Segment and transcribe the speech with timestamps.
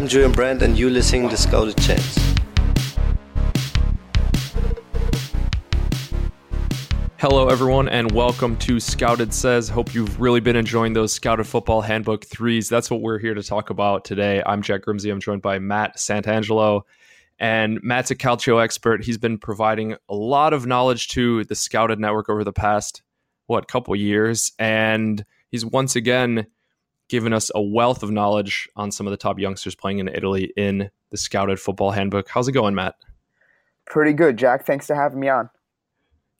[0.00, 2.34] I'm Julian Brand, and you're listening to Scouted Chance.
[7.18, 9.68] Hello, everyone, and welcome to Scouted Says.
[9.68, 12.70] Hope you've really been enjoying those Scouted Football Handbook threes.
[12.70, 14.42] That's what we're here to talk about today.
[14.46, 15.10] I'm Jack Grimsey.
[15.10, 16.84] I'm joined by Matt Santangelo.
[17.38, 19.04] And Matt's a Calcio expert.
[19.04, 23.02] He's been providing a lot of knowledge to the Scouted Network over the past,
[23.48, 24.50] what, couple years.
[24.58, 26.46] And he's once again
[27.10, 30.52] given us a wealth of knowledge on some of the top youngsters playing in Italy
[30.56, 32.28] in the Scouted Football Handbook.
[32.28, 32.94] How's it going, Matt?
[33.84, 34.64] Pretty good, Jack.
[34.64, 35.50] Thanks for having me on.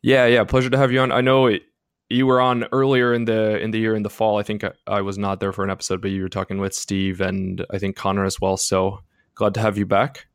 [0.01, 1.12] Yeah, yeah, pleasure to have you on.
[1.12, 1.62] I know it,
[2.09, 4.38] you were on earlier in the in the year in the fall.
[4.38, 6.73] I think I, I, was not there for an episode, but you were talking with
[6.73, 8.56] Steve and I think Connor as well.
[8.56, 9.00] So
[9.34, 10.27] glad to have you back.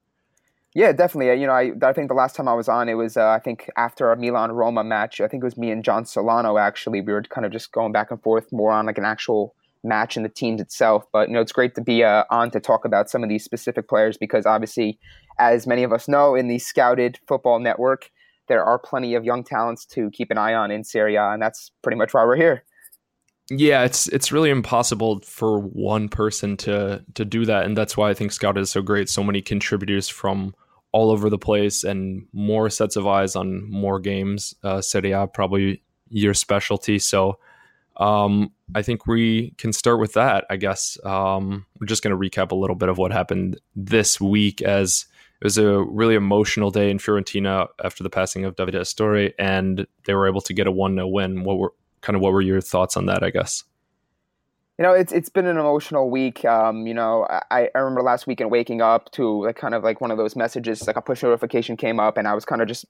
[0.73, 1.39] Yeah, definitely.
[1.39, 3.39] You know, I, I think the last time I was on, it was uh, I
[3.39, 5.21] think after a Milan Roma match.
[5.21, 6.57] I think it was me and John Solano.
[6.57, 9.55] Actually, we were kind of just going back and forth more on like an actual
[9.85, 11.05] match in the teams itself.
[11.13, 13.43] But you know, it's great to be uh, on to talk about some of these
[13.43, 14.99] specific players because obviously,
[15.39, 18.09] as many of us know, in the Scouted Football Network
[18.47, 21.41] there are plenty of young talents to keep an eye on in Serie A, and
[21.41, 22.63] that's pretty much why we're here.
[23.49, 28.09] Yeah, it's it's really impossible for one person to to do that, and that's why
[28.09, 29.09] I think Scout is so great.
[29.09, 30.55] So many contributors from
[30.91, 34.55] all over the place, and more sets of eyes on more games.
[34.63, 37.37] Uh, Serie A probably your specialty, so
[37.97, 40.45] um, I think we can start with that.
[40.49, 44.19] I guess um, we're just going to recap a little bit of what happened this
[44.19, 45.05] week as
[45.41, 49.85] it was a really emotional day in Fiorentina after the passing of Davide Astori, and
[50.05, 51.43] they were able to get a one 0 win.
[51.43, 53.21] What were kind of what were your thoughts on that?
[53.21, 53.63] I guess.
[54.77, 56.43] You know, it's it's been an emotional week.
[56.45, 60.01] Um, you know, I, I remember last weekend waking up to like kind of like
[60.01, 62.67] one of those messages, like a push notification came up, and I was kind of
[62.67, 62.85] just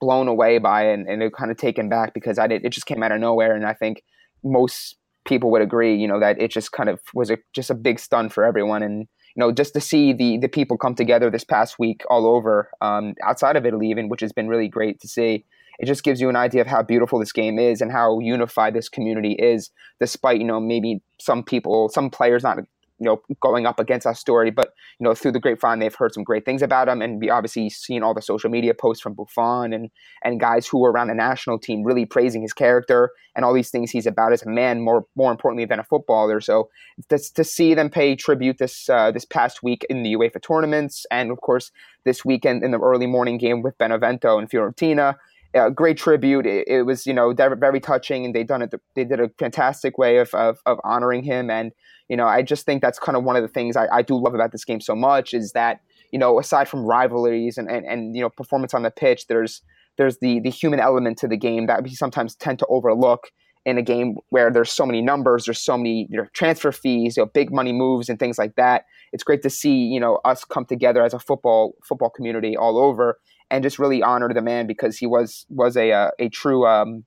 [0.00, 2.70] blown away by it and, and it kind of taken back because I did it
[2.70, 4.02] just came out of nowhere, and I think
[4.42, 4.96] most
[5.30, 7.98] people would agree, you know, that it just kind of was a just a big
[7.98, 11.44] stun for everyone, and you know, just to see the the people come together this
[11.44, 15.08] past week all over, um, outside of Italy even, which has been really great to
[15.08, 15.46] see.
[15.78, 18.74] It just gives you an idea of how beautiful this game is and how unified
[18.74, 22.58] this community is, despite you know maybe some people, some players not
[23.00, 24.50] you know going up against that story.
[24.50, 27.30] but you know through the grapevine they've heard some great things about him, and we
[27.30, 29.90] obviously seen all the social media posts from Buffon and
[30.22, 33.70] and guys who were around the national team really praising his character and all these
[33.70, 36.40] things he's about as a man, more more importantly than a footballer.
[36.40, 36.68] So
[37.08, 41.06] to, to see them pay tribute this uh, this past week in the UEFA tournaments,
[41.10, 41.72] and of course
[42.04, 45.16] this weekend in the early morning game with Benevento and Fiorentina.
[45.52, 46.46] Uh, great tribute.
[46.46, 48.72] It, it, was, you know, very touching, and they done it.
[48.94, 51.72] They did a fantastic way of, of, of honoring him, and
[52.10, 54.16] you know, I just think that's kind of one of the things I, I do
[54.16, 55.80] love about this game so much is that,
[56.10, 59.62] you know, aside from rivalries and, and, and you know, performance on the pitch, there's
[59.96, 63.30] there's the the human element to the game that we sometimes tend to overlook
[63.64, 67.16] in a game where there's so many numbers, there's so many you know, transfer fees,
[67.16, 68.86] you know, big money moves and things like that.
[69.12, 72.76] It's great to see, you know, us come together as a football football community all
[72.76, 76.66] over and just really honor the man because he was was a a, a true
[76.66, 77.04] um,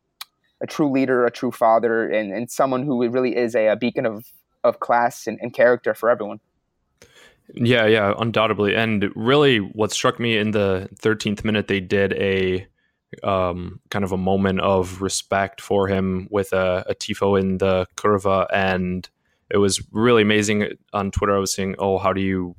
[0.62, 4.06] a true leader, a true father, and, and someone who really is a, a beacon
[4.06, 4.26] of
[4.64, 6.40] of class and, and character for everyone.
[7.54, 8.74] Yeah, yeah, undoubtedly.
[8.74, 12.66] And really, what struck me in the 13th minute, they did a
[13.22, 17.86] um, kind of a moment of respect for him with a, a tifo in the
[17.98, 19.10] curva, and
[19.50, 20.70] it was really amazing.
[20.94, 22.56] On Twitter, I was saying, "Oh, how do you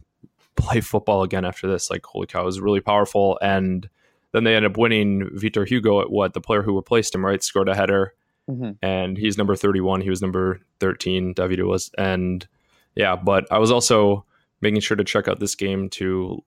[0.57, 3.39] play football again after this?" Like, holy cow, it was really powerful.
[3.43, 3.89] And
[4.33, 5.31] then they end up winning.
[5.35, 8.15] Vitor Hugo, at what the player who replaced him, right, scored a header
[8.51, 8.73] mm-hmm.
[8.83, 10.01] and he's number 31.
[10.01, 11.35] He was number 13.
[11.35, 12.47] David was, and
[12.95, 14.25] yeah, but I was also
[14.61, 16.43] making sure to check out this game to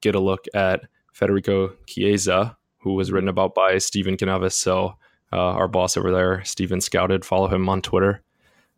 [0.00, 4.52] get a look at Federico Chiesa, who was written about by Stephen Canavis.
[4.52, 4.96] So
[5.32, 8.22] uh, our boss over there, Stephen Scouted, follow him on Twitter.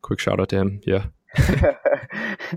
[0.03, 0.81] Quick shout out to him.
[0.87, 1.07] Yeah.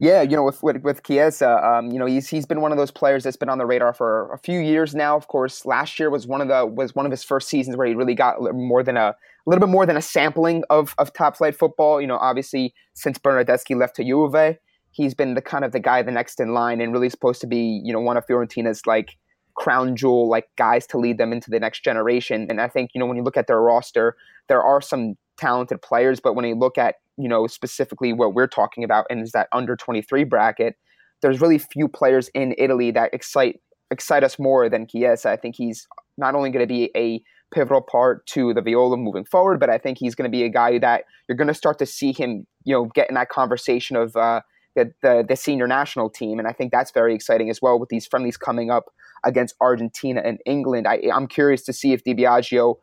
[0.00, 2.78] Yeah, you know, with with, with Chiesa, um, you know, he's he's been one of
[2.78, 5.16] those players that's been on the radar for a few years now.
[5.16, 7.86] Of course, last year was one of the was one of his first seasons where
[7.86, 9.14] he really got more than a, a
[9.46, 12.00] little bit more than a sampling of of top flight football.
[12.00, 14.56] You know, obviously since Bernardeschi left to Juve,
[14.92, 17.48] he's been the kind of the guy the next in line and really supposed to
[17.48, 19.16] be you know one of Fiorentina's like
[19.56, 22.46] crown jewel like guys to lead them into the next generation.
[22.48, 25.82] And I think you know when you look at their roster, there are some talented
[25.82, 29.32] players, but when you look at you know specifically what we're talking about and is
[29.32, 30.76] that under 23 bracket,
[31.20, 33.60] there's really few players in Italy that excite
[33.90, 35.30] excite us more than Chiesa.
[35.30, 35.86] I think he's
[36.16, 37.22] not only going to be a
[37.52, 40.48] pivotal part to the Viola moving forward, but I think he's going to be a
[40.48, 43.96] guy that you're going to start to see him, you know, get in that conversation
[43.96, 44.42] of uh,
[44.74, 47.88] the, the, the senior national team, and I think that's very exciting as well with
[47.88, 48.92] these friendlies coming up
[49.24, 50.86] against Argentina and England.
[50.86, 52.76] I, I'm curious to see if Di Biagio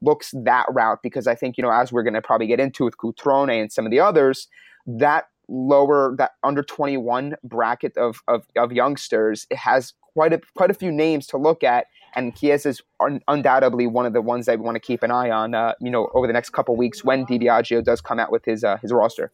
[0.00, 2.84] looks that route because I think, you know, as we're going to probably get into
[2.84, 4.48] with Cutrone and some of the others,
[4.86, 10.70] that lower that under 21 bracket of, of, of youngsters, it has quite a quite
[10.70, 14.46] a few names to look at, and Chiesa is un- undoubtedly one of the ones
[14.46, 15.54] that we want to keep an eye on.
[15.54, 18.64] Uh, you know, over the next couple weeks when Di does come out with his
[18.64, 19.30] uh, his roster.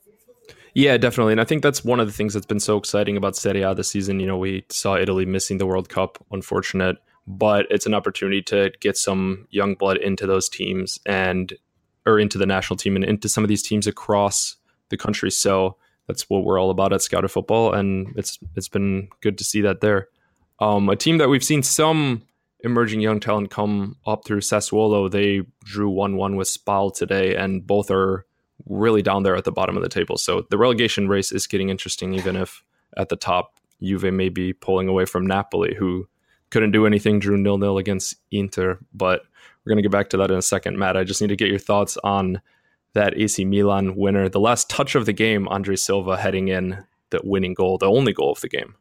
[0.75, 1.32] Yeah, definitely.
[1.32, 3.75] And I think that's one of the things that's been so exciting about Serie A
[3.75, 4.19] this season.
[4.19, 6.96] You know, we saw Italy missing the World Cup, unfortunate,
[7.26, 11.55] but it's an opportunity to get some young blood into those teams and
[12.06, 14.56] or into the national team and into some of these teams across
[14.91, 15.31] the country.
[15.31, 15.76] So
[16.06, 19.62] that's what we're all about at Scouted Football, and it's it's been good to see
[19.62, 20.09] that there.
[20.61, 22.23] Um, a team that we've seen some
[22.61, 25.11] emerging young talent come up through Sassuolo.
[25.11, 28.27] They drew one one with Spal today, and both are
[28.67, 30.17] really down there at the bottom of the table.
[30.17, 32.62] So the relegation race is getting interesting, even if
[32.97, 36.06] at the top Juve may be pulling away from Napoli, who
[36.55, 38.79] couldn't do anything, drew nil nil against Inter.
[38.95, 39.23] But
[39.65, 40.97] we're going to get back to that in a second, Matt.
[40.97, 42.41] I just need to get your thoughts on
[42.95, 44.29] that AC Milan winner.
[44.29, 48.12] The last touch of the game, Andre Silva heading in the winning goal, the only
[48.12, 48.77] goal of the game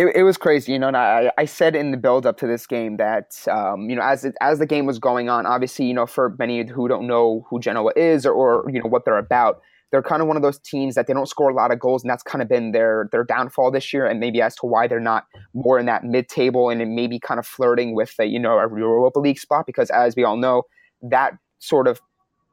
[0.00, 0.88] it, it was crazy, you know.
[0.88, 4.02] And I, I said in the build up to this game that, um, you know,
[4.02, 7.06] as it, as the game was going on, obviously, you know, for many who don't
[7.06, 9.60] know who Genoa is or, or you know what they're about,
[9.90, 12.02] they're kind of one of those teams that they don't score a lot of goals,
[12.02, 14.86] and that's kind of been their their downfall this year, and maybe as to why
[14.86, 18.38] they're not more in that mid table and maybe kind of flirting with a, you
[18.38, 20.62] know a Europa League spot, because as we all know,
[21.02, 22.00] that sort of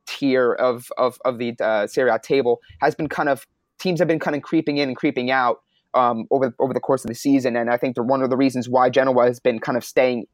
[0.07, 3.45] tier of of of the uh, Serie A table has been kind of
[3.79, 5.61] teams have been kind of creeping in and creeping out
[5.93, 8.37] um, over over the course of the season, and I think they're one of the
[8.37, 10.25] reasons why Genoa has been kind of staying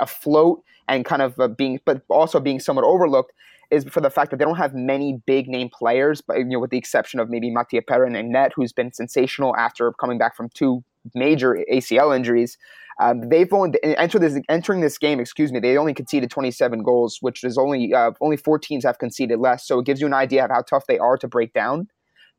[0.00, 3.32] afloat and kind of uh, being, but also being somewhat overlooked,
[3.70, 6.58] is for the fact that they don't have many big name players, but you know,
[6.58, 10.36] with the exception of maybe Mattia Perin and Net, who's been sensational after coming back
[10.36, 10.84] from two
[11.14, 12.58] major ACL injuries.
[13.00, 15.20] Um, they've only enter this, entering this game.
[15.20, 18.98] Excuse me, they only conceded 27 goals, which is only uh, only four teams have
[18.98, 19.66] conceded less.
[19.66, 21.88] So it gives you an idea of how tough they are to break down.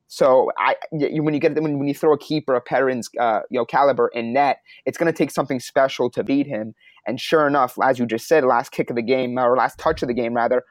[0.08, 3.58] So I, when you get when, when you throw a keeper of Perin's uh, you
[3.58, 6.76] know caliber in net, it's going to take something special to beat him.
[7.08, 10.02] And sure enough, as you just said, last kick of the game or last touch
[10.04, 10.64] of the game rather,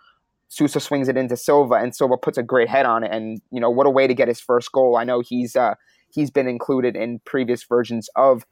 [0.51, 3.13] Suso swings it into Silva, and Silva puts a great head on it.
[3.13, 4.97] And you know what a way to get his first goal.
[4.97, 5.75] I know he's uh,
[6.11, 8.45] he's been included in previous versions of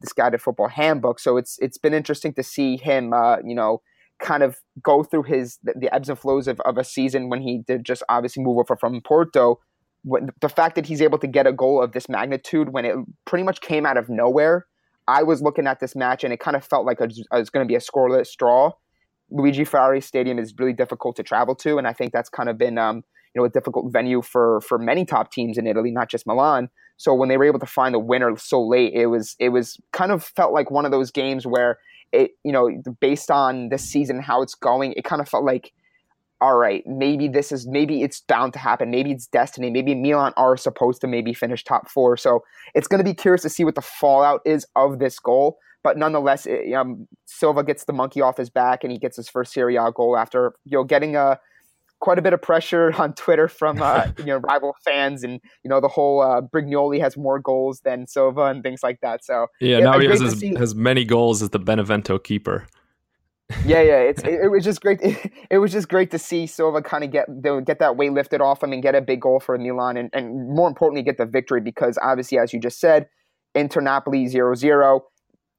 [0.00, 3.80] the Scouted Football Handbook, so it's it's been interesting to see him uh, you know
[4.18, 7.40] kind of go through his the, the ebbs and flows of, of a season when
[7.40, 9.58] he did just obviously move over from Porto
[10.06, 12.94] when, the fact that he's able to get a goal of this magnitude when it
[13.24, 14.66] pretty much came out of nowhere.
[15.08, 17.66] I was looking at this match and it kind of felt like it was going
[17.66, 18.72] to be a scoreless draw.
[19.30, 22.58] Luigi Ferrari Stadium is really difficult to travel to, and I think that's kind of
[22.58, 22.96] been um,
[23.34, 26.68] you know a difficult venue for for many top teams in Italy, not just Milan.
[26.96, 29.78] So when they were able to find the winner so late, it was it was
[29.92, 31.78] kind of felt like one of those games where
[32.12, 32.70] it you know
[33.00, 35.72] based on this season how it's going, it kind of felt like
[36.40, 38.90] all right, maybe this is maybe it's bound to happen.
[38.90, 39.70] Maybe it's destiny.
[39.70, 42.16] Maybe Milan are supposed to maybe finish top four.
[42.16, 42.44] So
[42.74, 45.58] it's going to be curious to see what the fallout is of this goal.
[45.86, 49.28] But nonetheless, it, um, Silva gets the monkey off his back and he gets his
[49.28, 51.38] first Serie A goal after you know getting a
[52.00, 55.68] quite a bit of pressure on Twitter from uh, you know rival fans and you
[55.68, 59.24] know the whole uh, Brignoli has more goals than Silva and things like that.
[59.24, 62.66] So yeah, now he has as, as many goals as the Benevento keeper
[63.64, 65.00] yeah, yeah, it's it, it, was just great.
[65.00, 67.28] It, it, was just great to see Silva kind of get
[67.64, 70.48] get that weight lifted off him and get a big goal for Milan, and, and
[70.48, 73.08] more importantly, get the victory because obviously, as you just said,
[73.54, 75.00] Inter Napoli 0-0.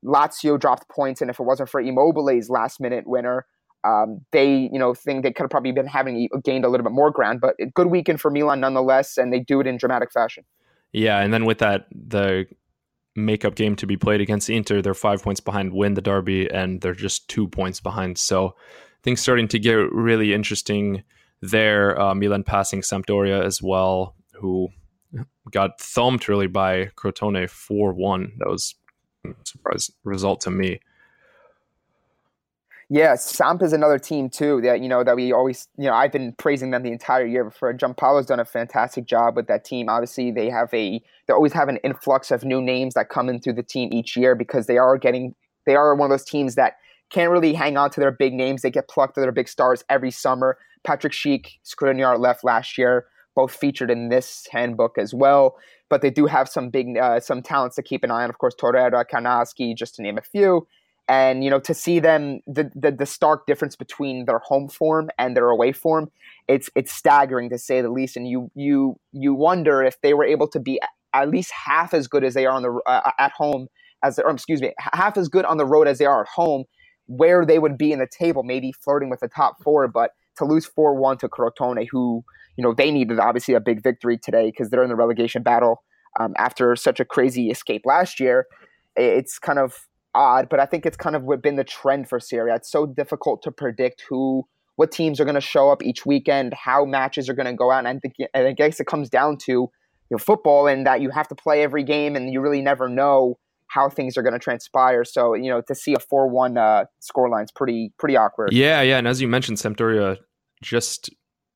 [0.03, 3.45] Lazio dropped points, and if it wasn't for Immobile's last minute winner,
[3.83, 6.93] um, they you know think they could have probably been having gained a little bit
[6.93, 7.41] more ground.
[7.41, 10.43] But good weekend for Milan nonetheless, and they do it in dramatic fashion.
[10.93, 12.45] Yeah, and then with that, the
[13.15, 14.81] makeup game to be played against Inter.
[14.81, 18.17] They're five points behind, win the derby, and they're just two points behind.
[18.17, 18.55] So
[19.03, 21.03] things starting to get really interesting
[21.41, 21.99] there.
[21.99, 24.69] Uh, Milan passing Sampdoria as well, who
[25.51, 28.33] got thumped really by Crotone 4 1.
[28.39, 28.86] That was a
[29.43, 30.79] surprise result to me.
[32.89, 36.11] Yeah, Samp is another team too that you know that we always you know I've
[36.11, 37.43] been praising them the entire year.
[37.43, 39.89] Before Giampaolo's done a fantastic job with that team.
[39.89, 43.39] Obviously, they have a they always have an influx of new names that come in
[43.39, 46.55] through the team each year because they are getting they are one of those teams
[46.55, 46.77] that
[47.09, 48.61] can't really hang on to their big names.
[48.61, 50.57] They get plucked to their big stars every summer.
[50.87, 55.57] Patrik Schick, Skriniar left last year, both featured in this handbook as well.
[55.89, 58.29] But they do have some big uh, some talents to keep an eye on.
[58.29, 60.67] Of course, Torreira, Kownacki, just to name a few.
[61.09, 65.09] And you know to see them the, the, the stark difference between their home form
[65.17, 66.11] and their away form
[66.47, 68.15] it's it's staggering to say the least.
[68.17, 70.79] And you you you wonder if they were able to be
[71.13, 73.67] at least half as good as they are on the uh, at home
[74.03, 76.63] as or excuse me half as good on the road as they are at home
[77.07, 80.45] where they would be in the table maybe flirting with the top 4 but to
[80.45, 82.23] lose 4-1 to Crotone who
[82.57, 85.83] you know they needed obviously a big victory today because they're in the relegation battle
[86.19, 88.47] um, after such a crazy escape last year.
[88.95, 92.51] It's kind of odd, but I think it's kind of been the trend for Serie
[92.51, 92.55] A.
[92.55, 94.43] It's so difficult to predict who,
[94.75, 97.71] what teams are going to show up each weekend, how matches are going to go
[97.71, 99.69] out, and I think and I guess it comes down to you
[100.11, 103.37] know, football and that you have to play every game, and you really never know
[103.67, 105.03] how things are going to transpire.
[105.03, 108.53] So you know, to see a four-one uh, scoreline is pretty pretty awkward.
[108.53, 110.17] Yeah, yeah, and as you mentioned, Sampdoria
[110.63, 111.11] just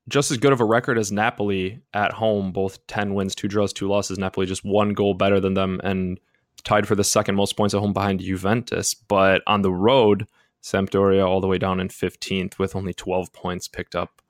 [0.08, 3.72] just as good of a record as Napoli at home, both 10 wins, two draws,
[3.72, 4.18] two losses.
[4.18, 6.18] Napoli just one goal better than them and
[6.64, 8.94] tied for the second most points at home behind Juventus.
[8.94, 10.26] But on the road,
[10.62, 14.22] Sampdoria all the way down in 15th with only 12 points picked up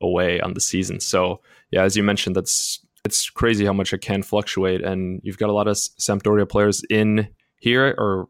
[0.00, 1.00] away on the season.
[1.00, 4.82] So, yeah, as you mentioned, that's it's crazy how much it can fluctuate.
[4.82, 8.28] And you've got a lot of Sampdoria players in here or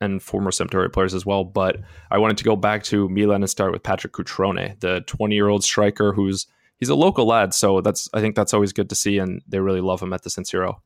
[0.00, 1.44] and former Sampdoria players as well.
[1.44, 5.34] But I wanted to go back to Milan and start with Patrick Cutrone, the 20
[5.34, 6.46] year old striker who's
[6.78, 7.54] he's a local lad.
[7.54, 10.22] So that's I think that's always good to see, and they really love him at
[10.22, 10.76] the San Siro.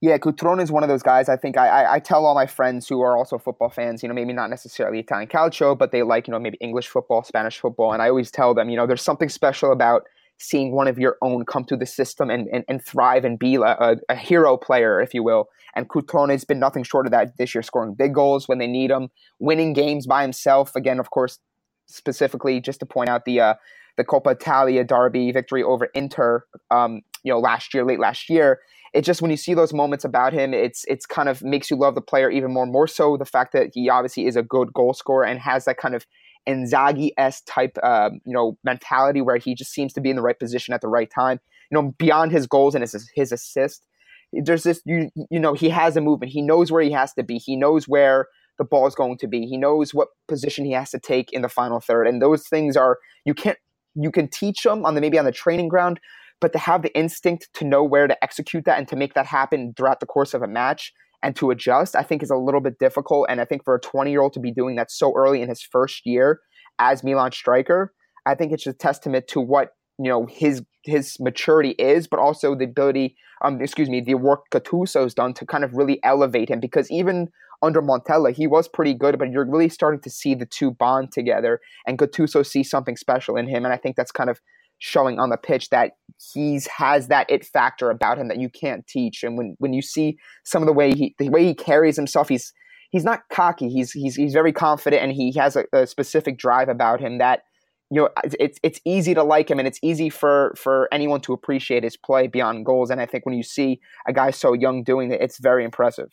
[0.00, 1.28] Yeah, Cutrone is one of those guys.
[1.28, 4.08] I think I, I, I, tell all my friends who are also football fans, you
[4.08, 7.60] know, maybe not necessarily Italian calcio, but they like, you know, maybe English football, Spanish
[7.60, 7.92] football.
[7.92, 10.08] And I always tell them, you know, there's something special about
[10.42, 13.54] seeing one of your own come to the system and, and, and thrive and be
[13.54, 15.48] a, a, hero player, if you will.
[15.76, 18.90] And Cutrone's been nothing short of that this year, scoring big goals when they need
[18.90, 19.08] them,
[19.38, 20.74] winning games by himself.
[20.74, 21.38] Again, of course,
[21.86, 23.54] specifically just to point out the uh,
[23.96, 28.58] the Coppa Italia derby victory over Inter, um, you know, last year, late last year.
[28.94, 31.76] It just when you see those moments about him, it's it's kind of makes you
[31.76, 32.66] love the player even more.
[32.66, 35.78] More so the fact that he obviously is a good goal scorer and has that
[35.78, 36.04] kind of
[36.48, 40.22] Inzaghi s type, uh, you know, mentality where he just seems to be in the
[40.22, 41.40] right position at the right time.
[41.70, 43.86] You know, beyond his goals and his his assist,
[44.32, 46.32] there's this you you know he has a movement.
[46.32, 47.38] He knows where he has to be.
[47.38, 48.26] He knows where
[48.58, 49.46] the ball is going to be.
[49.46, 52.76] He knows what position he has to take in the final third, and those things
[52.76, 53.58] are you can't
[53.94, 56.00] you can teach them on the maybe on the training ground,
[56.40, 59.26] but to have the instinct to know where to execute that and to make that
[59.26, 62.60] happen throughout the course of a match and to adjust, I think is a little
[62.60, 63.26] bit difficult.
[63.28, 65.48] And I think for a 20 year old to be doing that so early in
[65.48, 66.40] his first year
[66.78, 67.92] as Milan striker,
[68.26, 72.54] I think it's a testament to what you know his his maturity is, but also
[72.54, 76.60] the ability, um, excuse me, the work Gattuso's done to kind of really elevate him.
[76.60, 77.28] Because even
[77.62, 81.12] under Montella, he was pretty good, but you're really starting to see the two bond
[81.12, 84.40] together, and Gattuso sees something special in him, and I think that's kind of
[84.82, 85.92] showing on the pitch that
[86.34, 89.22] he's has that it factor about him that you can't teach.
[89.22, 92.28] And when when you see some of the way he the way he carries himself,
[92.28, 92.52] he's
[92.90, 93.68] he's not cocky.
[93.68, 97.44] He's he's he's very confident, and he has a, a specific drive about him that
[97.90, 101.32] you know it's it's easy to like him and it's easy for for anyone to
[101.32, 102.90] appreciate his play beyond goals.
[102.90, 106.08] And i think when you see a guy so young doing it it's very impressive.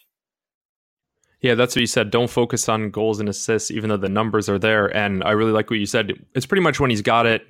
[1.41, 2.11] Yeah that's what you said.
[2.11, 4.95] Don't focus on goals and assists even though the numbers are there.
[4.95, 6.13] And i really like what you said.
[6.35, 7.47] It's pretty much when he's got it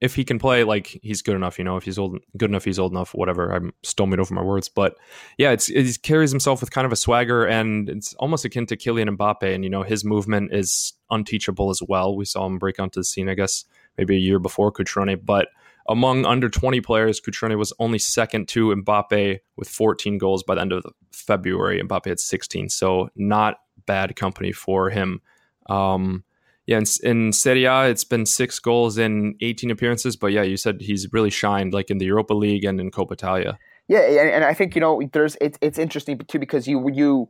[0.00, 2.64] if he can play like he's good enough, you know, if he's old good enough,
[2.64, 3.50] he's old enough, whatever.
[3.50, 4.94] I'm stumbling over my words, but
[5.38, 8.76] yeah, it's he carries himself with kind of a swagger, and it's almost akin to
[8.76, 12.14] Kylian Mbappe, and you know his movement is unteachable as well.
[12.14, 13.64] We saw him break onto the scene, I guess,
[13.96, 15.48] maybe a year before Cutrone, but
[15.88, 20.60] among under 20 players, Cutrone was only second to Mbappe with 14 goals by the
[20.60, 21.80] end of February.
[21.80, 25.22] Mbappe had 16, so not bad company for him.
[25.70, 26.24] Um,
[26.66, 30.16] yeah, in, in Serie A, it's been six goals in 18 appearances.
[30.16, 33.12] But yeah, you said he's really shined like in the Europa League and in Coppa
[33.12, 33.58] Italia.
[33.88, 37.28] Yeah, and, and I think you know there's it's it's interesting too because you you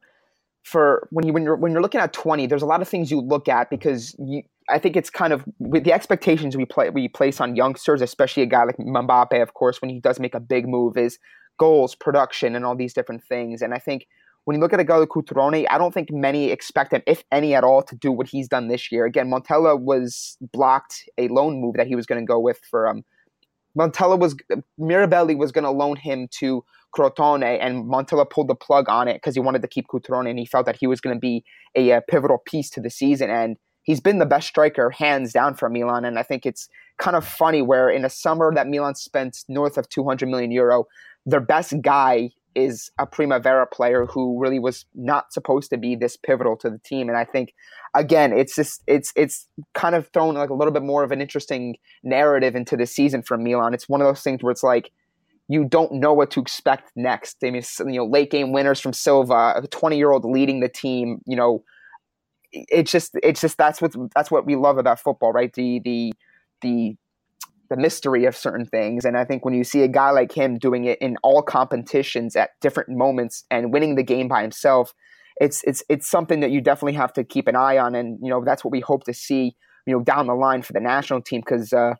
[0.62, 3.10] for when you when you're when you're looking at 20, there's a lot of things
[3.10, 6.88] you look at because you I think it's kind of with the expectations we play
[6.88, 10.34] we place on youngsters, especially a guy like Mbappe, of course, when he does make
[10.34, 11.18] a big move, is
[11.58, 13.60] goals, production, and all these different things.
[13.60, 14.06] And I think
[14.46, 17.24] when you look at a guy like Cutrone, I don't think many expect him, if
[17.32, 19.04] any at all, to do what he's done this year.
[19.04, 22.86] Again, Montella was blocked a loan move that he was going to go with for
[22.86, 23.04] um,
[23.76, 24.36] Montella was
[24.80, 26.64] Mirabelli was going to loan him to
[26.96, 30.38] Crotone, and Montella pulled the plug on it because he wanted to keep Cutrone, and
[30.38, 33.28] he felt that he was going to be a, a, pivotal piece to the season.
[33.28, 36.04] And he's been the best striker, hands down, for Milan.
[36.04, 39.76] And I think it's kind of funny where in a summer that Milan spent north
[39.76, 40.86] of 200 million euro,
[41.26, 46.16] their best guy is a Primavera player who really was not supposed to be this
[46.16, 47.08] pivotal to the team.
[47.08, 47.54] And I think
[47.94, 51.20] again, it's just it's it's kind of thrown like a little bit more of an
[51.20, 53.74] interesting narrative into the season for Milan.
[53.74, 54.90] It's one of those things where it's like
[55.48, 57.36] you don't know what to expect next.
[57.44, 60.68] I mean, you know, late game winners from Silva, a 20 year old leading the
[60.68, 61.20] team.
[61.26, 61.62] You know,
[62.52, 65.52] it's just it's just that's what that's what we love about football, right?
[65.52, 66.12] The the
[66.62, 66.96] the
[67.68, 69.04] the mystery of certain things.
[69.04, 72.36] And I think when you see a guy like him doing it in all competitions
[72.36, 74.94] at different moments and winning the game by himself,
[75.40, 77.94] it's it's it's something that you definitely have to keep an eye on.
[77.94, 79.56] And you know that's what we hope to see
[79.86, 81.94] you know down the line for the national team because uh,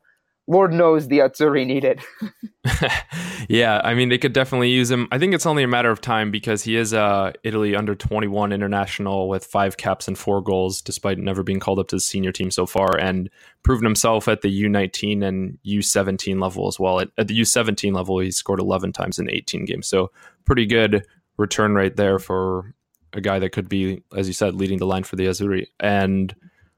[0.49, 2.01] Lord knows the Azzurri needed.
[3.49, 5.09] yeah, I mean they could definitely use him.
[5.11, 8.53] I think it's only a matter of time because he is a Italy under 21
[8.53, 12.33] international with five caps and four goals, despite never being called up to the senior
[12.33, 13.31] team so far, and
[13.63, 17.01] proven himself at the U19 and U17 level as well.
[17.01, 20.11] At, at the U17 level, he scored 11 times in 18 games, so
[20.45, 22.73] pretty good return rate there for
[23.13, 25.67] a guy that could be, as you said, leading the line for the Azzurri.
[25.81, 26.35] And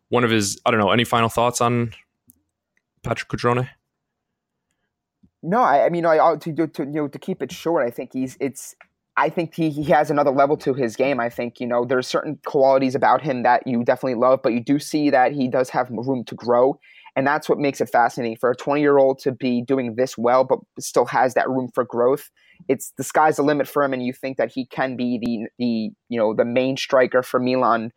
[0.09, 1.93] one of his, I don't know, any final thoughts on
[3.03, 3.69] Patrick Cutrone?
[5.43, 8.13] No, I, I mean, I to, to you know to keep it short, I think
[8.13, 8.75] he's it's.
[9.17, 11.19] I think he, he has another level to his game.
[11.19, 14.63] I think you know there's certain qualities about him that you definitely love, but you
[14.63, 16.79] do see that he does have room to grow,
[17.17, 20.17] and that's what makes it fascinating for a 20 year old to be doing this
[20.17, 22.31] well, but still has that room for growth.
[22.69, 25.49] It's the sky's the limit for him, and you think that he can be the
[25.59, 27.93] the you know the main striker for Milan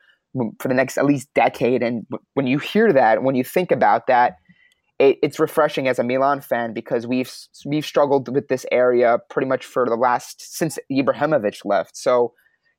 [0.60, 1.84] for the next at least decade.
[1.84, 4.36] And when you hear that, when you think about that
[5.02, 7.34] it, it's refreshing as a Milan fan because we've
[7.66, 11.98] we've struggled with this area pretty much for the last since Ibrahimovic left.
[11.98, 12.34] So,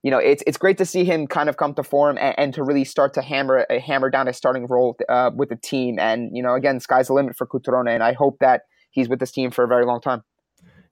[0.04, 2.54] you know, it's it's great to see him kind of come to form and, and
[2.54, 5.98] to really start to hammer hammer down a starting role uh, with the team.
[5.98, 8.62] And you know, again, sky's the limit for Cutrone, and I hope that
[8.92, 10.22] he's with this team for a very long time.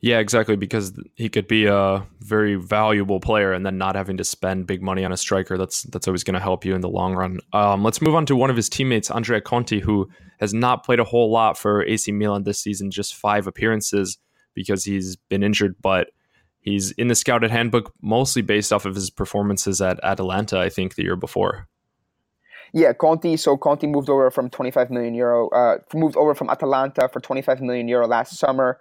[0.03, 0.57] Yeah, exactly.
[0.57, 4.83] Because he could be a very valuable player, and then not having to spend big
[4.83, 5.59] money on a striker.
[5.59, 7.41] That's that's always going to help you in the long run.
[7.53, 10.09] Um, let's move on to one of his teammates, Andrea Conti, who
[10.41, 14.17] has not played a whole lot for AC Milan this season, just five appearances
[14.55, 16.09] because he's been injured, but
[16.61, 20.59] he's in the scouted handbook mostly based off of his performances at Atalanta.
[20.59, 21.69] I think the year before.
[22.73, 23.37] Yeah, Conti.
[23.37, 27.61] So Conti moved over from 25 million euro, uh, moved over from Atalanta for 25
[27.61, 28.79] million euro last summer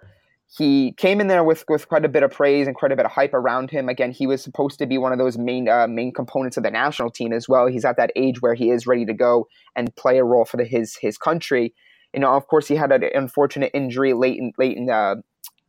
[0.56, 3.06] he came in there with with quite a bit of praise and quite a bit
[3.06, 3.88] of hype around him.
[3.88, 6.70] Again, he was supposed to be one of those main uh, main components of the
[6.70, 7.68] national team as well.
[7.68, 10.56] He's at that age where he is ready to go and play a role for
[10.56, 11.72] the, his his country.
[12.12, 15.16] You know, of course, he had an unfortunate injury late in late in uh,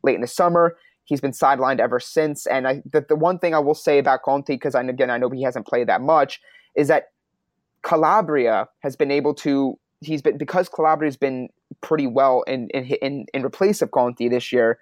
[0.04, 0.76] late in the summer.
[1.06, 2.48] He's been sidelined ever since.
[2.48, 5.30] And I, the, the one thing I will say about Conti, because again I know
[5.30, 6.42] he hasn't played that much,
[6.76, 7.10] is that
[7.84, 11.50] Calabria has been able to he's been because Calabria's been
[11.82, 14.80] pretty well in in in, in replace of Conti this year.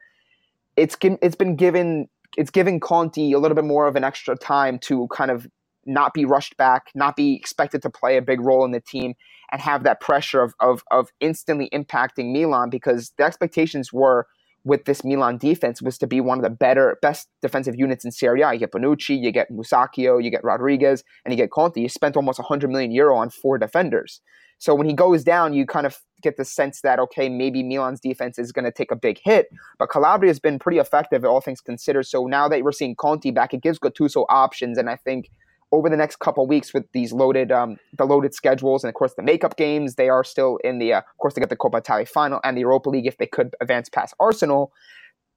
[0.75, 2.07] It's it's been given
[2.37, 5.47] it's giving Conti a little bit more of an extra time to kind of
[5.85, 9.15] not be rushed back, not be expected to play a big role in the team,
[9.51, 14.27] and have that pressure of of, of instantly impacting Milan because the expectations were
[14.65, 18.11] with this Milan defense was to be one of the better, best defensive units in
[18.11, 18.53] Serie A.
[18.53, 21.81] You get Bonucci, you get Musacchio, you get Rodriguez, and you get Conti.
[21.81, 24.21] You spent almost 100 million euro on four defenders.
[24.57, 27.99] So when he goes down, you kind of get the sense that okay, maybe Milan's
[27.99, 29.47] defense is going to take a big hit.
[29.77, 32.03] But Calabria has been pretty effective, all things considered.
[32.03, 35.29] So now that we're seeing Conti back, it gives Gattuso options, and I think
[35.71, 39.13] over the next couple weeks with these loaded, um, the loaded schedules, and of course
[39.15, 41.77] the makeup games, they are still in the, uh, of course they get the Coppa
[41.77, 44.71] Italia final and the Europa League if they could advance past Arsenal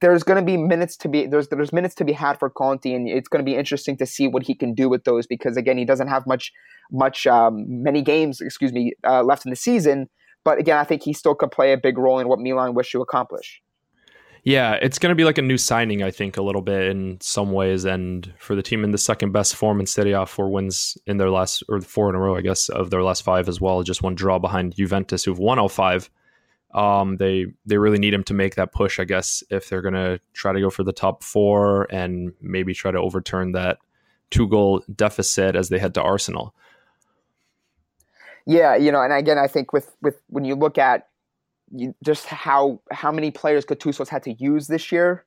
[0.02, 2.92] there's going to be minutes to be there's there's minutes to be had for Conti,
[2.92, 5.56] and it's going to be interesting to see what he can do with those because
[5.56, 6.52] again he doesn't have much
[6.90, 10.10] much um, many games excuse me uh, left in the season.
[10.44, 12.90] But again, I think he still could play a big role in what Milan wish
[12.92, 13.62] to accomplish.
[14.44, 17.20] Yeah, it's going to be like a new signing, I think, a little bit in
[17.20, 17.84] some ways.
[17.84, 21.18] And for the team in the second best form in Serie A, four wins in
[21.18, 23.84] their last, or four in a row, I guess, of their last five as well.
[23.84, 26.10] Just one draw behind Juventus, who've won all five.
[26.74, 30.18] Um, they they really need him to make that push, I guess, if they're gonna
[30.32, 33.78] try to go for the top four and maybe try to overturn that
[34.30, 36.54] two goal deficit as they head to Arsenal.
[38.46, 41.08] Yeah, you know, and again, I think with with when you look at
[41.70, 45.24] you, just how how many players Gattuso's had to use this year,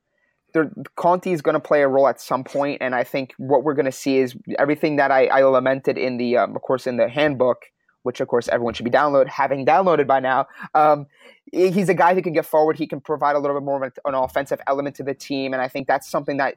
[0.96, 3.74] Conti is going to play a role at some point, and I think what we're
[3.74, 6.96] going to see is everything that I, I lamented in the, um, of course, in
[6.96, 7.66] the handbook
[8.06, 10.46] which of course everyone should be download having downloaded by now.
[10.76, 11.06] Um,
[11.52, 12.76] he's a guy who can get forward.
[12.76, 15.60] He can provide a little bit more of an offensive element to the team, and
[15.60, 16.54] I think that's something that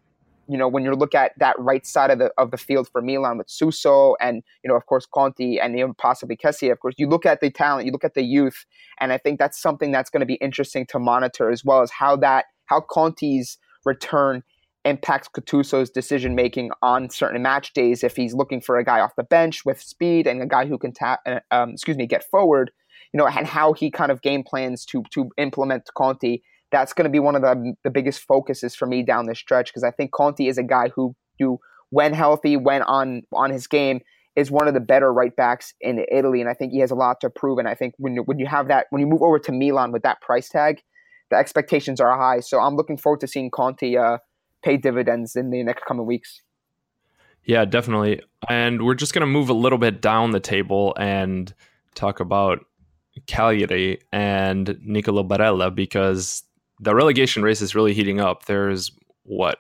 [0.50, 3.02] you know when you look at that right side of the of the field for
[3.02, 6.72] Milan with Suso and you know of course Conti and even possibly Kessie.
[6.72, 8.66] Of course, you look at the talent, you look at the youth,
[9.00, 11.92] and I think that's something that's going to be interesting to monitor as well as
[11.92, 14.44] how that how Conti's return
[14.86, 19.16] impacts Gattuso's decision making on certain match days if he's looking for a guy off
[19.16, 22.24] the bench with speed and a guy who can tap, uh, um, excuse me, get
[22.24, 22.72] forward.
[23.14, 26.44] You know, and how he kind of game plans to to implement Conti.
[26.72, 29.68] That's going to be one of the the biggest focuses for me down this stretch
[29.68, 33.68] because I think Conti is a guy who, who when healthy, when on on his
[33.68, 34.02] game,
[34.36, 36.96] is one of the better right backs in Italy, and I think he has a
[36.96, 37.58] lot to prove.
[37.58, 40.04] And I think when when you have that, when you move over to Milan with
[40.04, 40.82] that price tag,
[41.30, 42.40] the expectations are high.
[42.40, 44.20] So I'm looking forward to seeing Conti uh,
[44.64, 46.42] pay dividends in the next coming weeks.
[47.46, 48.22] Yeah, definitely.
[48.48, 51.54] And we're just going to move a little bit down the table and
[51.96, 52.66] talk about
[53.28, 56.44] Cagliari and Nicola Barella because
[56.80, 58.46] the relegation race is really heating up.
[58.46, 58.92] There's
[59.24, 59.60] what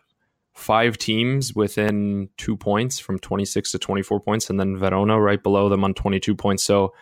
[0.53, 5.69] five teams within two points from 26 to 24 points, and then Verona right below
[5.69, 6.63] them on 22 points.
[6.63, 6.93] So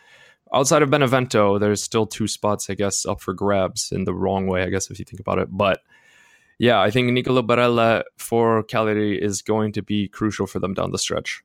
[0.54, 4.48] outside of Benevento, there's still two spots, I guess, up for grabs in the wrong
[4.48, 5.50] way, I guess, if you think about it.
[5.52, 5.80] But
[6.60, 10.92] yeah, I think Nicola Barella for Cagliari is going to be crucial for them down
[10.92, 11.44] the stretch.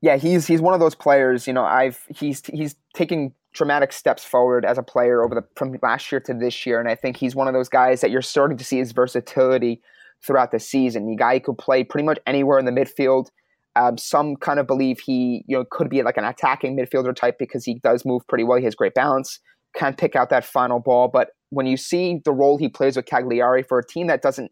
[0.00, 1.46] Yeah, he's he's one of those players.
[1.46, 5.76] You know, I've he's he's taking dramatic steps forward as a player over the from
[5.82, 8.22] last year to this year, and I think he's one of those guys that you're
[8.22, 9.80] starting to see his versatility
[10.24, 11.06] throughout the season.
[11.06, 13.28] The guy could play pretty much anywhere in the midfield.
[13.76, 17.38] Um, some kind of believe he you know could be like an attacking midfielder type
[17.38, 18.58] because he does move pretty well.
[18.58, 19.40] He has great balance,
[19.74, 21.08] can pick out that final ball.
[21.08, 24.50] But when you see the role he plays with Cagliari for a team that doesn't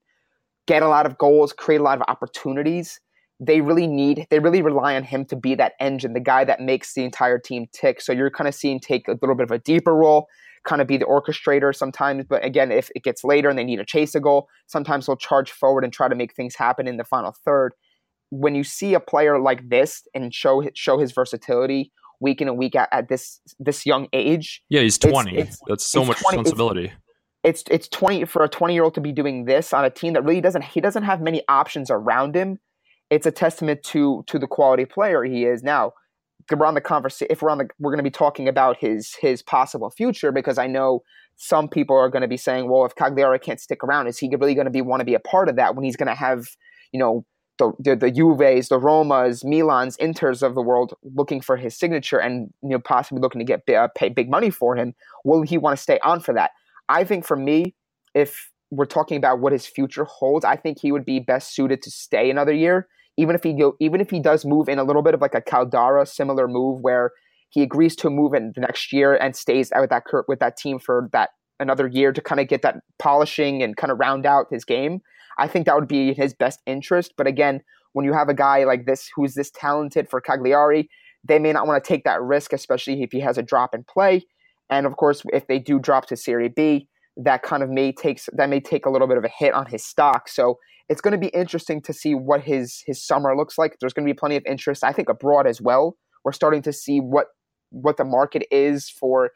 [0.66, 3.00] get a lot of goals, create a lot of opportunities,
[3.40, 6.60] they really need they really rely on him to be that engine, the guy that
[6.60, 8.00] makes the entire team tick.
[8.00, 10.28] So you're kind of seeing take a little bit of a deeper role
[10.64, 12.24] kind of be the orchestrator sometimes.
[12.28, 15.16] But again, if it gets later and they need to chase a goal, sometimes they'll
[15.16, 17.72] charge forward and try to make things happen in the final third.
[18.30, 22.58] When you see a player like this and show show his versatility week in and
[22.58, 25.38] week out at this this young age, yeah, he's twenty.
[25.38, 26.92] It's, it's, That's so much 20, responsibility.
[27.42, 29.90] It's, it's it's twenty for a twenty year old to be doing this on a
[29.90, 32.58] team that really doesn't he doesn't have many options around him.
[33.10, 35.92] It's a testament to to the quality player he is now
[36.56, 39.14] we're on the conversation if we're on the we're going to be talking about his
[39.20, 41.02] his possible future because I know
[41.36, 44.28] some people are going to be saying, well, if Cagliari can't stick around, is he
[44.28, 46.14] really going to be want to be a part of that when he's going to
[46.14, 46.46] have
[46.92, 47.24] you know
[47.58, 52.18] the, the the Juves, the Romas, Milans, Inters of the world looking for his signature
[52.18, 54.94] and you know possibly looking to get uh, pay big money for him?
[55.24, 56.52] Will he want to stay on for that?
[56.88, 57.74] I think for me,
[58.14, 61.82] if we're talking about what his future holds, I think he would be best suited
[61.82, 62.88] to stay another year
[63.18, 65.34] even if he go, even if he does move in a little bit of like
[65.34, 67.10] a Caldara similar move where
[67.50, 70.78] he agrees to move in the next year and stays with that with that team
[70.78, 74.46] for that another year to kind of get that polishing and kind of round out
[74.50, 75.00] his game.
[75.38, 77.14] I think that would be his best interest.
[77.16, 77.60] But again,
[77.92, 80.88] when you have a guy like this who's this talented for Cagliari,
[81.24, 83.84] they may not want to take that risk, especially if he has a drop in
[83.84, 84.24] play.
[84.70, 88.28] And of course, if they do drop to Serie B, that kind of may takes
[88.32, 90.28] that may take a little bit of a hit on his stock.
[90.28, 93.76] So it's going to be interesting to see what his his summer looks like.
[93.80, 95.96] There's going to be plenty of interest, I think, abroad as well.
[96.24, 97.26] We're starting to see what
[97.70, 99.30] what the market is for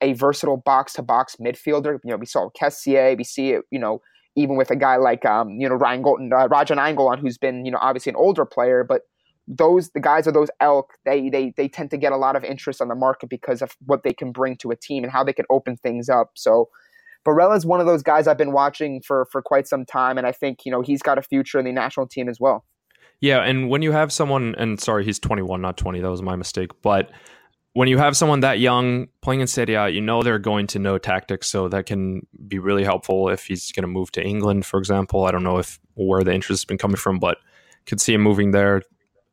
[0.00, 1.98] a versatile box to box midfielder.
[2.04, 4.00] You know, we saw Kessié, we see it, you know,
[4.34, 7.64] even with a guy like um, you know Ryan Golden, uh, Radja Nainggolan, who's been
[7.64, 9.02] you know obviously an older player, but
[9.48, 12.44] those the guys of those elk they they they tend to get a lot of
[12.44, 15.22] interest on the market because of what they can bring to a team and how
[15.22, 16.30] they can open things up.
[16.34, 16.68] So
[17.26, 20.26] Barella is one of those guys I've been watching for for quite some time, and
[20.26, 22.64] I think you know he's got a future in the national team as well.
[23.20, 26.00] Yeah, and when you have someone, and sorry, he's 21, not 20.
[26.00, 26.70] That was my mistake.
[26.82, 27.10] But
[27.72, 30.78] when you have someone that young playing in Serie A, you know they're going to
[30.78, 34.66] know tactics, so that can be really helpful if he's going to move to England,
[34.66, 35.24] for example.
[35.24, 37.38] I don't know if where the interest has been coming from, but
[37.86, 38.82] could see him moving there.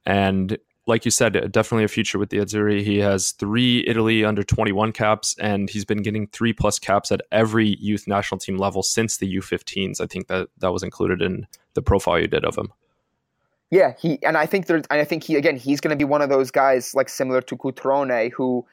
[0.06, 2.84] And like you said, uh, definitely a future with the Azzurri.
[2.84, 7.22] He has three Italy under 21 caps, and he's been getting three plus caps at
[7.32, 10.02] every youth national team level since the U15s.
[10.02, 12.72] I think that that was included in the profile you did of him.
[13.72, 16.04] Yeah, he and I think there's, and I think he again, he's going to be
[16.04, 18.68] one of those guys like similar to Cutrone, who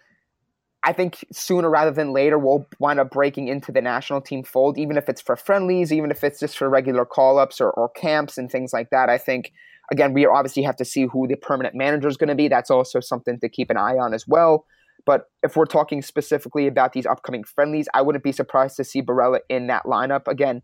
[0.82, 4.76] I think sooner rather than later will wind up breaking into the national team fold,
[4.76, 7.88] even if it's for friendlies, even if it's just for regular call ups or, or
[7.90, 9.08] camps and things like that.
[9.08, 9.52] I think
[9.90, 12.48] Again, we obviously have to see who the permanent manager is going to be.
[12.48, 14.66] That's also something to keep an eye on as well.
[15.06, 19.02] But if we're talking specifically about these upcoming friendlies, I wouldn't be surprised to see
[19.02, 20.28] Barella in that lineup.
[20.28, 20.62] Again,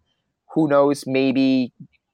[0.54, 1.04] who knows?
[1.06, 1.72] Maybe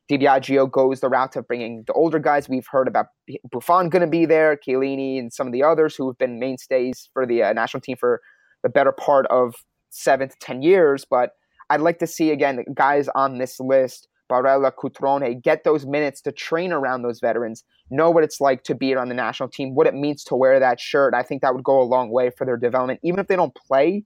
[0.09, 2.49] Di Biagio goes the route of bringing the older guys.
[2.49, 3.07] We've heard about
[3.51, 7.09] Buffon going to be there, Chiellini, and some of the others who have been mainstays
[7.13, 8.21] for the uh, national team for
[8.63, 9.55] the better part of
[9.91, 11.05] seven to ten years.
[11.05, 11.33] But
[11.71, 16.33] I'd like to see again guys on this list Barella, Cutrone, get those minutes to
[16.33, 19.87] train around those veterans, know what it's like to be on the national team, what
[19.87, 21.13] it means to wear that shirt.
[21.15, 23.01] I think that would go a long way for their development.
[23.03, 24.05] Even if they don't play,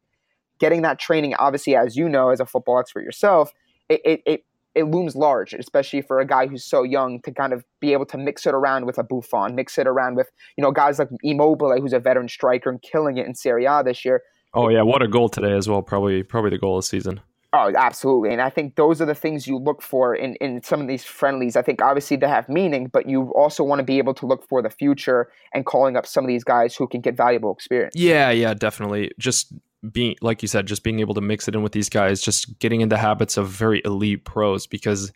[0.58, 3.52] getting that training, obviously, as you know, as a football expert yourself,
[3.88, 7.52] it, it, it, it looms large, especially for a guy who's so young to kind
[7.52, 10.62] of be able to mix it around with a Buffon, mix it around with, you
[10.62, 14.04] know, guys like Immobile, who's a veteran striker and killing it in Serie A this
[14.04, 14.22] year.
[14.52, 15.82] Oh yeah, what a goal today as well.
[15.82, 17.20] Probably probably the goal of the season.
[17.58, 18.32] Oh, absolutely.
[18.32, 21.04] And I think those are the things you look for in, in some of these
[21.04, 21.56] friendlies.
[21.56, 24.46] I think obviously they have meaning, but you also want to be able to look
[24.46, 27.94] for the future and calling up some of these guys who can get valuable experience.
[27.96, 29.10] Yeah, yeah, definitely.
[29.18, 29.54] Just
[29.90, 32.58] being, like you said, just being able to mix it in with these guys, just
[32.58, 35.10] getting into habits of very elite pros because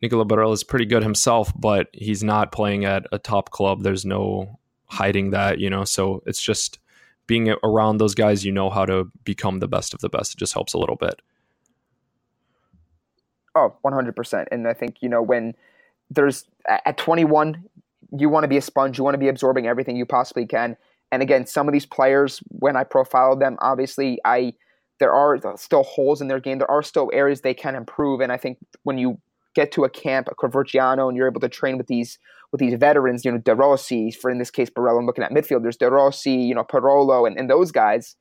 [0.00, 3.82] Nicola Barella is pretty good himself, but he's not playing at a top club.
[3.82, 6.78] There's no hiding that, you know, so it's just
[7.26, 10.32] being around those guys, you know how to become the best of the best.
[10.32, 11.20] It just helps a little bit.
[13.58, 14.46] Oh, 100%.
[14.52, 15.54] And I think, you know, when
[16.10, 17.64] there's at 21,
[18.16, 20.76] you want to be a sponge, you want to be absorbing everything you possibly can.
[21.10, 24.54] And again, some of these players, when I profiled them, obviously, I
[25.00, 26.58] there are still holes in their game.
[26.58, 28.20] There are still areas they can improve.
[28.20, 29.20] And I think when you
[29.54, 32.18] get to a camp, a Coverciano, and you're able to train with these
[32.50, 35.30] with these veterans, you know, De Rossi, for in this case, Barella, I'm looking at
[35.30, 38.16] midfielders, De Rossi, you know, Parolo, and, and those guys,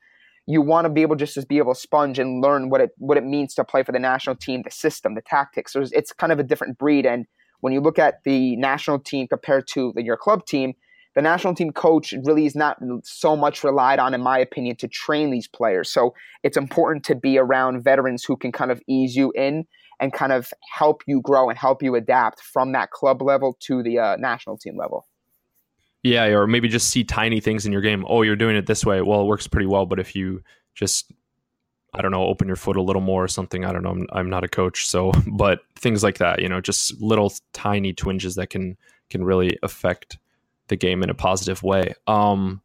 [0.48, 2.92] you want to be able just to be able to sponge and learn what it
[2.98, 5.76] what it means to play for the national team, the system, the tactics.
[5.76, 7.06] It's kind of a different breed.
[7.06, 7.26] And
[7.60, 10.74] when you look at the national team compared to your club team,
[11.16, 14.88] the national team coach really is not so much relied on, in my opinion, to
[14.88, 15.92] train these players.
[15.92, 19.66] So it's important to be around veterans who can kind of ease you in
[20.00, 23.84] and kind of help you grow and help you adapt from that club level to
[23.84, 25.08] the uh, national team level.
[26.04, 28.06] Yeah, or maybe just see tiny things in your game.
[28.08, 29.02] Oh, you're doing it this way.
[29.02, 30.44] Well, it works pretty well, but if you
[30.76, 31.12] just
[31.94, 33.66] I don't know, open your foot a little more or something.
[33.66, 33.90] I don't know.
[33.90, 37.94] I'm, I'm not a coach, so but things like that, you know, just little tiny
[37.94, 38.78] twinges that can
[39.10, 40.18] can really affect
[40.68, 41.94] the game in a positive way.
[42.08, 42.62] Um,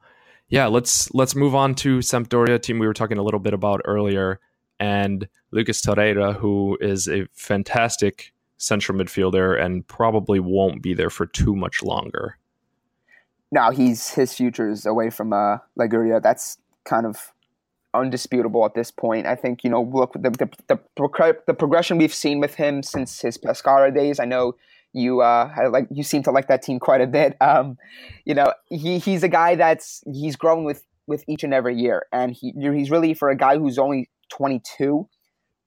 [0.48, 3.80] yeah, let's let's move on to Sampdoria team we were talking a little bit about
[3.84, 4.40] earlier,
[4.78, 11.26] and Lucas Torreira, who is a fantastic central midfielder and probably won't be there for
[11.26, 12.38] too much longer.
[13.52, 16.20] Now he's his future is away from uh, Liguria.
[16.20, 17.32] That's kind of
[17.94, 19.26] undisputable at this point.
[19.26, 23.20] I think you know, look the the, the, the progression we've seen with him since
[23.20, 24.18] his Pescara days.
[24.18, 24.56] I know
[24.94, 27.36] you uh like you seem to like that team quite a bit.
[27.42, 27.76] Um,
[28.24, 32.06] you know, he he's a guy that's he's growing with with each and every year,
[32.12, 35.08] and he he's really for a guy who's only 22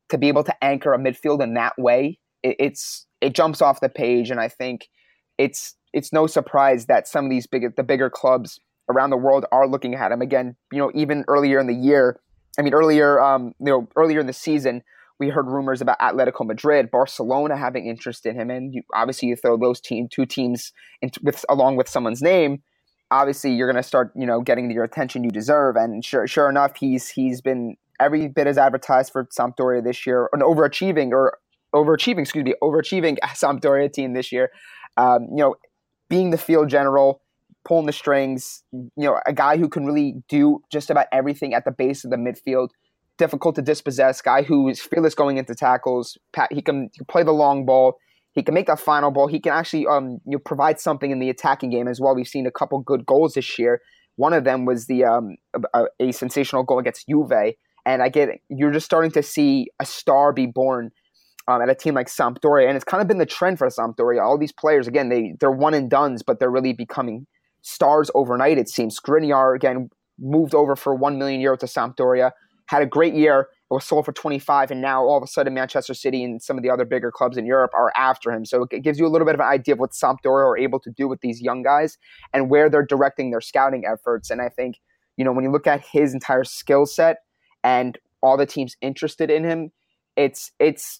[0.10, 2.17] to be able to anchor a midfield in that way.
[2.41, 4.89] It, it's it jumps off the page, and I think
[5.38, 9.45] it's it's no surprise that some of these big the bigger clubs around the world
[9.51, 10.55] are looking at him again.
[10.71, 12.19] You know, even earlier in the year,
[12.60, 14.84] I mean, earlier, um, you know, earlier in the season,
[15.19, 19.38] we heard rumors about Atletico Madrid, Barcelona having interest in him, and you, obviously you
[19.38, 22.62] throw those team two teams into, with along with someone's name.
[23.10, 25.77] Obviously, you're going to start, you know, getting your attention you deserve.
[25.77, 30.29] And sure, sure enough, he's he's been every bit as advertised for Sampdoria this year,
[30.34, 31.38] an overachieving or
[31.73, 34.51] overachieving, excuse me, overachieving Sampdoria team this year.
[34.97, 35.55] Um, you know,
[36.10, 37.22] being the field general,
[37.63, 41.65] pulling the strings, you know, a guy who can really do just about everything at
[41.65, 42.70] the base of the midfield
[43.18, 46.18] difficult to dispossess guy who is fearless going into tackles.
[46.52, 47.96] He can, play the long ball.
[48.34, 49.28] He can make that final ball.
[49.28, 52.15] He can actually um, you know, provide something in the attacking game as well.
[52.15, 53.82] We've seen a couple good goals this year.
[54.18, 55.38] One of them was the um,
[55.74, 57.56] a, a, sensational goal against Juve.
[57.86, 58.41] And I get it.
[58.50, 60.91] You're just starting to see a star be born
[61.47, 64.23] um, at a team like Sampdoria, and it's kind of been the trend for Sampdoria.
[64.23, 67.27] All these players, again, they they're one and duns, but they're really becoming
[67.62, 68.58] stars overnight.
[68.58, 72.31] It seems Skriniar again moved over for one million euro to Sampdoria
[72.67, 73.47] had a great year.
[73.71, 76.58] It was sold for 25, and now all of a sudden Manchester City and some
[76.58, 78.45] of the other bigger clubs in Europe are after him.
[78.45, 80.79] So it gives you a little bit of an idea of what Sampdoria are able
[80.81, 81.97] to do with these young guys
[82.34, 84.29] and where they're directing their scouting efforts.
[84.29, 84.79] And I think,
[85.17, 87.17] you know, when you look at his entire skill set
[87.63, 89.71] and all the teams interested in him,
[90.15, 90.99] it's it's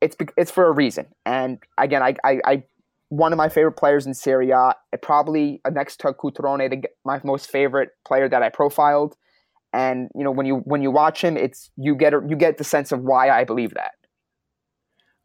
[0.00, 1.06] it's it's for a reason.
[1.26, 2.62] And again, I I, I
[3.10, 7.50] one of my favorite players in Serie A, probably next to Cutrone, the, my most
[7.50, 9.16] favorite player that I profiled.
[9.72, 12.64] And you know when you when you watch him it's you get you get the
[12.64, 13.92] sense of why i believe that.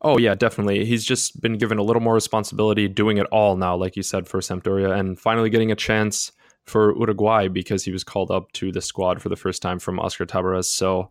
[0.02, 0.86] Oh yeah definitely.
[0.86, 4.28] He's just been given a little more responsibility doing it all now like you said
[4.28, 6.32] for sampdoria and finally getting a chance
[6.64, 10.00] for uruguay because he was called up to the squad for the first time from
[10.00, 10.70] oscar tabarez.
[10.70, 11.10] So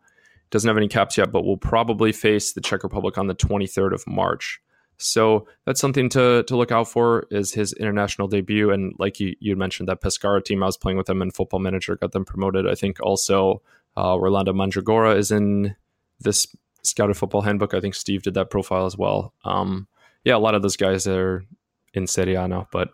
[0.54, 3.92] doesn't have any caps yet but will probably face the czech republic on the 23rd
[3.92, 4.60] of march
[4.96, 8.70] so that's something to to look out for is his international debut.
[8.70, 11.60] And like you you mentioned, that Pescara team, I was playing with them in Football
[11.60, 12.66] Manager, got them promoted.
[12.66, 13.62] I think also
[13.96, 15.74] uh, Rolando Mandragora is in
[16.20, 16.46] this
[16.82, 17.74] Scouted Football Handbook.
[17.74, 19.34] I think Steve did that profile as well.
[19.44, 19.88] Um,
[20.24, 21.44] yeah, a lot of those guys are
[21.92, 22.90] in Serie A now, but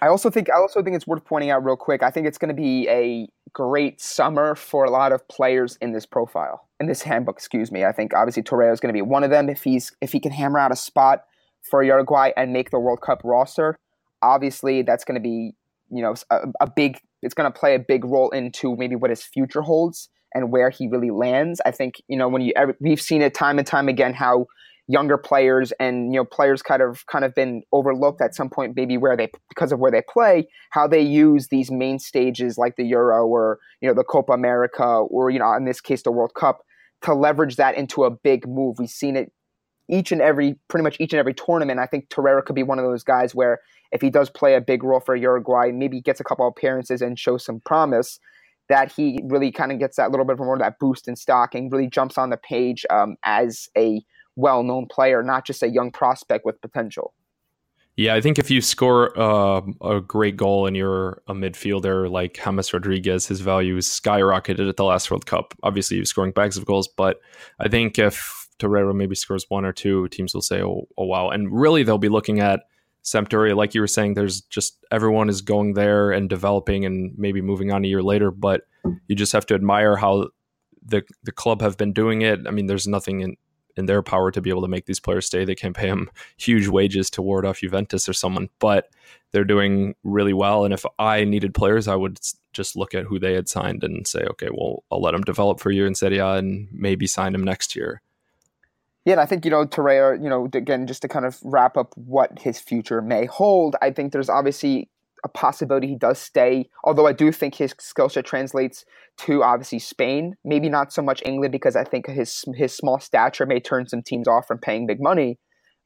[0.00, 2.02] I also think I also think it's worth pointing out real quick.
[2.02, 5.92] I think it's going to be a great summer for a lot of players in
[5.92, 7.36] this profile in this handbook.
[7.36, 7.84] Excuse me.
[7.84, 10.20] I think obviously Torreira is going to be one of them if he's if he
[10.20, 11.24] can hammer out a spot
[11.62, 13.76] for Uruguay and make the World Cup roster.
[14.22, 15.52] Obviously, that's going to be
[15.90, 17.00] you know a, a big.
[17.22, 20.70] It's going to play a big role into maybe what his future holds and where
[20.70, 21.60] he really lands.
[21.66, 24.46] I think you know when you we've seen it time and time again how
[24.90, 28.74] younger players and you know players kind of kind of been overlooked at some point
[28.74, 32.76] maybe where they because of where they play how they use these main stages like
[32.76, 36.10] the euro or you know the copa america or you know in this case the
[36.10, 36.62] world cup
[37.02, 38.78] to leverage that into a big move.
[38.78, 39.32] We've seen it
[39.88, 41.80] each and every pretty much each and every tournament.
[41.80, 43.60] I think Torreira could be one of those guys where
[43.92, 47.18] if he does play a big role for uruguay maybe gets a couple appearances and
[47.18, 48.20] shows some promise
[48.68, 51.16] that he really kind of gets that little bit of more of that boost in
[51.16, 54.00] stock and really jumps on the page um, as a
[54.40, 57.14] well-known player, not just a young prospect with potential.
[57.96, 62.40] Yeah, I think if you score uh, a great goal and you're a midfielder like
[62.42, 65.54] James Rodriguez, his value is skyrocketed at the last World Cup.
[65.62, 67.20] Obviously, he was scoring bags of goals, but
[67.58, 71.28] I think if Torreira maybe scores one or two, teams will say, oh, oh wow.
[71.28, 72.60] And really, they'll be looking at
[73.02, 77.40] Sampdoria, like you were saying, there's just everyone is going there and developing and maybe
[77.40, 78.62] moving on a year later, but
[79.08, 80.28] you just have to admire how
[80.84, 82.40] the the club have been doing it.
[82.46, 83.36] I mean, there's nothing in
[83.76, 85.44] in their power to be able to make these players stay.
[85.44, 88.90] They can't pay them huge wages to ward off Juventus or someone, but
[89.32, 90.64] they're doing really well.
[90.64, 92.18] And if I needed players, I would
[92.52, 95.60] just look at who they had signed and say, okay, well, I'll let them develop
[95.60, 98.02] for a year in Serie A and maybe sign them next year.
[99.04, 101.76] Yeah, and I think, you know, Torreira, you know, again, just to kind of wrap
[101.76, 104.88] up what his future may hold, I think there's obviously
[105.24, 106.68] a possibility he does stay.
[106.84, 108.84] Although I do think his skill set translates
[109.18, 113.46] to obviously Spain, maybe not so much England because I think his his small stature
[113.46, 115.38] may turn some teams off from paying big money.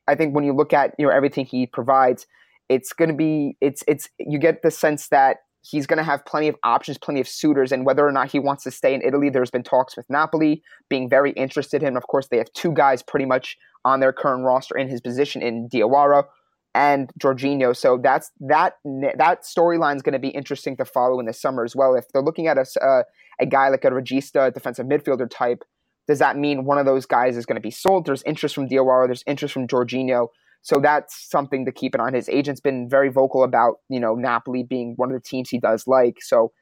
[0.07, 2.27] I think when you look at you know everything he provides,
[2.68, 6.25] it's going to be it's it's you get the sense that he's going to have
[6.27, 9.03] plenty of options, plenty of suitors, and whether or not he wants to stay in
[9.03, 11.97] Italy, there's been talks with Napoli being very interested in him.
[11.97, 15.42] Of course, they have two guys pretty much on their current roster in his position
[15.42, 16.25] in Diawara
[16.74, 17.76] and Jorginho.
[17.76, 18.74] So that's that
[19.16, 21.94] that storyline is going to be interesting to follow in the summer as well.
[21.94, 23.02] If they're looking at a uh,
[23.40, 25.64] a guy like a Regista, defensive midfielder type,
[26.06, 28.06] does that mean one of those guys is going to be sold?
[28.06, 30.28] There's interest from Diawara, there's interest from Jorginho.
[30.62, 32.14] So that's something to keep an eye on.
[32.14, 35.58] His agent's been very vocal about, you know, Napoli being one of the teams he
[35.58, 36.22] does like.
[36.22, 36.52] So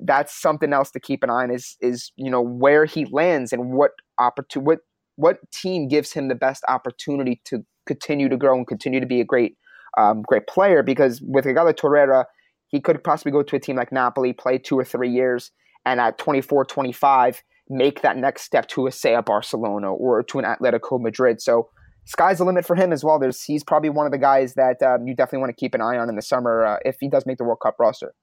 [0.00, 3.52] that's something else to keep an eye on is is, you know, where he lands
[3.52, 4.78] and what opportunity what
[5.16, 9.20] what team gives him the best opportunity to continue to grow and continue to be
[9.20, 9.57] a great
[9.96, 12.24] um, great player because with a Torreira,
[12.68, 15.50] he could possibly go to a team like Napoli, play two or three years,
[15.86, 20.38] and at 24, 25, make that next step to a say a Barcelona or to
[20.38, 21.40] an Atletico Madrid.
[21.40, 21.70] So
[22.04, 23.18] sky's the limit for him as well.
[23.18, 25.80] There's he's probably one of the guys that um, you definitely want to keep an
[25.80, 28.14] eye on in the summer uh, if he does make the World Cup roster.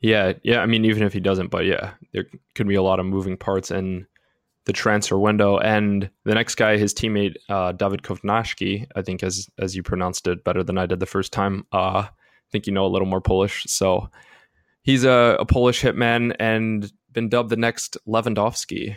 [0.00, 0.60] Yeah, yeah.
[0.60, 3.36] I mean, even if he doesn't, but yeah, there could be a lot of moving
[3.36, 4.06] parts in
[4.68, 5.58] the transfer window.
[5.58, 10.28] And the next guy, his teammate uh, David Kownacki, I think as as you pronounced
[10.28, 11.66] it better than I did the first time.
[11.72, 14.08] Uh, I think you know a little more Polish, so
[14.82, 18.96] he's a, a Polish hitman and been dubbed the next Lewandowski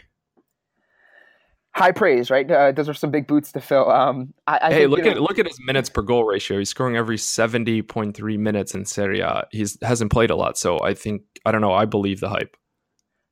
[1.73, 2.49] high praise, right?
[2.49, 3.89] Uh, those are some big boots to fill.
[3.89, 6.59] Um, I, I hey, think, look at know, look at his minutes per goal ratio.
[6.59, 9.47] He's scoring every seventy point three minutes in Serie A.
[9.51, 11.73] He's hasn't played a lot, so I think I don't know.
[11.73, 12.57] I believe the hype.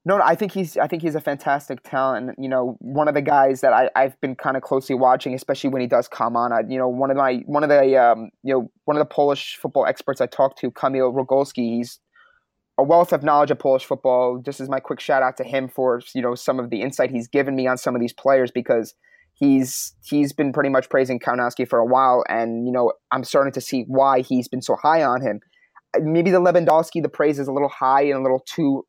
[0.09, 2.31] No, I think he's I think he's a fantastic talent.
[2.39, 5.69] You know, one of the guys that I, I've been kind of closely watching, especially
[5.69, 6.51] when he does come on.
[6.51, 9.13] I, you know, one of my one of the um, you know one of the
[9.13, 11.77] Polish football experts I talked to, Kamil Rogolski.
[11.77, 11.99] He's
[12.79, 14.41] a wealth of knowledge of Polish football.
[14.43, 17.11] Just as my quick shout out to him for you know some of the insight
[17.11, 18.95] he's given me on some of these players because
[19.35, 23.53] he's he's been pretty much praising Kownacki for a while, and you know I'm starting
[23.53, 25.39] to see why he's been so high on him.
[26.01, 28.85] Maybe the Lewandowski the praise is a little high and a little too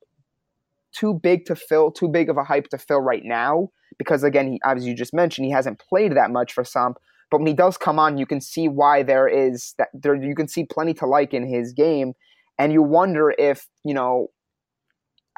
[0.92, 3.68] too big to fill, too big of a hype to fill right now.
[3.98, 6.96] Because again, he, as you just mentioned, he hasn't played that much for Samp.
[7.31, 10.14] But when he does come on, you can see why there is that there.
[10.14, 12.14] You can see plenty to like in his game,
[12.59, 14.29] and you wonder if you know.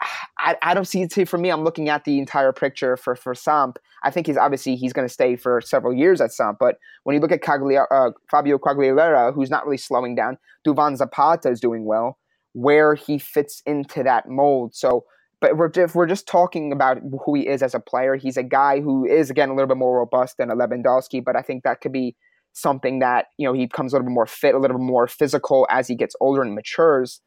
[0.38, 1.28] I, I don't see it.
[1.28, 3.78] For me, I'm looking at the entire picture for for Samp.
[4.02, 6.56] I think he's obviously he's going to stay for several years at Samp.
[6.58, 10.96] But when you look at Caglia, uh, Fabio Quagliarella, who's not really slowing down, Duvan
[10.96, 12.18] Zapata is doing well.
[12.54, 14.74] Where he fits into that mold.
[14.74, 15.04] So
[15.42, 18.44] but we're, if we're just talking about who he is as a player, he's a
[18.44, 21.22] guy who is again a little bit more robust than a Lewandowski.
[21.22, 22.14] But I think that could be
[22.52, 25.08] something that you know he becomes a little bit more fit, a little bit more
[25.08, 27.20] physical as he gets older and matures.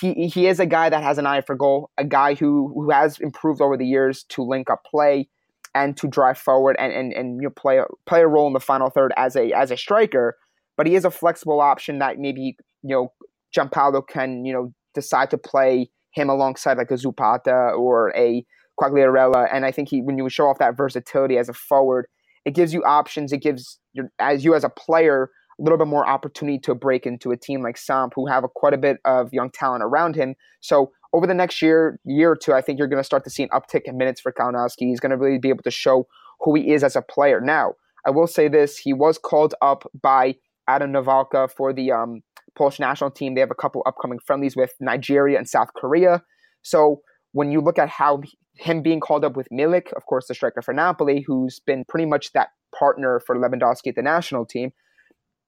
[0.00, 2.90] He he is a guy that has an eye for goal, a guy who who
[2.90, 5.28] has improved over the years to link up play
[5.74, 8.60] and to drive forward and and and you know, play play a role in the
[8.60, 10.36] final third as a as a striker.
[10.76, 13.12] But he is a flexible option that maybe you know
[13.56, 18.44] Giampaolo can you know decide to play him alongside like a Zapata or a
[18.80, 19.48] Quagliarella.
[19.52, 22.06] And I think he, when you show off that versatility as a forward,
[22.44, 23.32] it gives you options.
[23.32, 27.06] It gives your, as you as a player a little bit more opportunity to break
[27.06, 30.16] into a team like Samp, who have a, quite a bit of young talent around
[30.16, 30.34] him.
[30.60, 33.30] So over the next year, year or two, I think you're going to start to
[33.30, 34.80] see an uptick in minutes for Kownacki.
[34.80, 36.08] He's going to really be able to show
[36.40, 37.40] who he is as a player.
[37.40, 40.34] Now, I will say this: he was called up by
[40.66, 42.22] Adam Nawalka for the um,
[42.56, 43.34] Polish national team.
[43.34, 46.22] They have a couple upcoming friendlies with Nigeria and South Korea.
[46.62, 47.00] So
[47.32, 48.22] when you look at how
[48.56, 52.06] him being called up with Milik, of course, the striker for Napoli, who's been pretty
[52.06, 52.48] much that
[52.78, 54.72] partner for Lewandowski at the national team,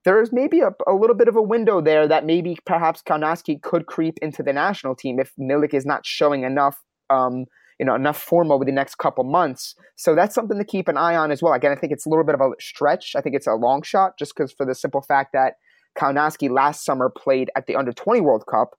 [0.05, 3.87] there's maybe a, a little bit of a window there that maybe perhaps Kownacki could
[3.87, 7.47] creep into the national team if Milik is not showing enough, um,
[7.81, 9.75] you know, enough form over the next couple months.
[9.97, 11.53] So that's something to keep an eye on as well.
[11.53, 13.15] Again, I think it's a little bit of a stretch.
[13.17, 15.55] I think it's a long shot just because for the simple fact that
[15.97, 18.76] Kownacki last summer played at the Under 20 World Cup.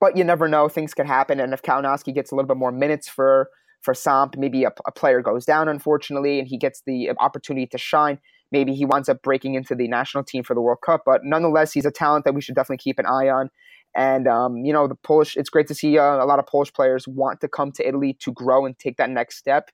[0.00, 2.72] But you never know; things could happen, and if Kownacki gets a little bit more
[2.72, 3.50] minutes for
[3.82, 7.78] for Samp, maybe a, a player goes down, unfortunately, and he gets the opportunity to
[7.78, 8.18] shine
[8.52, 11.02] maybe he winds up breaking into the national team for the World Cup.
[11.04, 13.50] But nonetheless, he's a talent that we should definitely keep an eye on.
[13.96, 15.36] And um, you know, the Polish.
[15.36, 18.16] It's great to see uh, a lot of Polish players want to come to Italy
[18.20, 19.70] to grow and take that next step.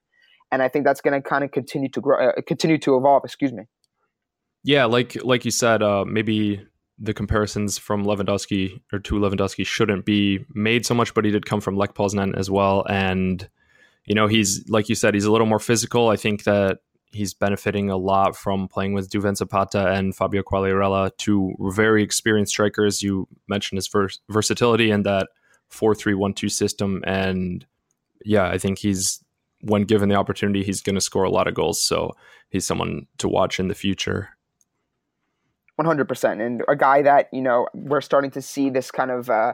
[0.51, 3.23] And I think that's going to kind of continue to grow, uh, continue to evolve.
[3.25, 3.63] Excuse me.
[4.67, 6.61] Yeah, like like you said, uh, maybe
[6.99, 11.45] the comparisons from Lewandowski or to Lewandowski shouldn't be made so much, but he did
[11.45, 13.47] come from Lech Poznan as well, and
[14.03, 16.09] you know he's like you said, he's a little more physical.
[16.09, 16.79] I think that
[17.11, 22.51] he's benefiting a lot from playing with Duvan Zapata and Fabio Quagliarella, two very experienced
[22.51, 23.01] strikers.
[23.01, 25.29] You mentioned his vers- versatility and that
[25.69, 27.03] four-three-one-two system.
[27.07, 27.65] And
[28.25, 29.23] yeah, I think he's,
[29.61, 31.81] when given the opportunity, he's going to score a lot of goals.
[31.81, 32.11] So
[32.49, 34.36] he's someone to watch in the future.
[35.79, 36.45] 100%.
[36.45, 39.53] And a guy that, you know, we're starting to see this kind of, uh,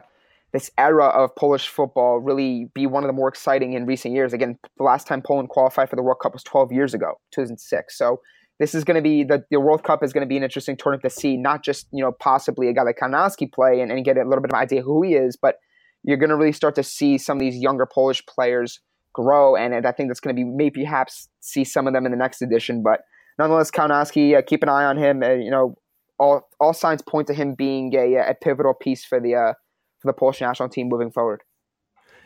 [0.52, 4.32] this era of Polish football really be one of the more exciting in recent years.
[4.32, 7.98] Again, the last time Poland qualified for the World Cup was 12 years ago, 2006.
[7.98, 8.20] So
[8.60, 10.76] this is going to be the, the World Cup is going to be an interesting
[10.76, 14.04] tournament to see, not just you know possibly a guy like Kownacki play and, and
[14.04, 15.56] get a little bit of an idea who he is, but
[16.04, 18.80] you're going to really start to see some of these younger Polish players
[19.12, 22.06] grow, and, and I think that's going to be maybe perhaps see some of them
[22.06, 22.82] in the next edition.
[22.82, 23.00] But
[23.38, 25.22] nonetheless, Kownacki, uh, keep an eye on him.
[25.22, 25.76] Uh, you know,
[26.18, 29.52] all all signs point to him being a, a pivotal piece for the uh,
[29.98, 31.42] for the Polish national team moving forward.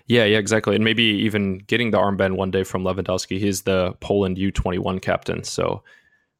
[0.06, 0.74] Yeah, yeah, exactly.
[0.74, 3.38] And maybe even getting the armband one day from Lewandowski.
[3.38, 5.44] He's the Poland U21 captain.
[5.44, 5.82] So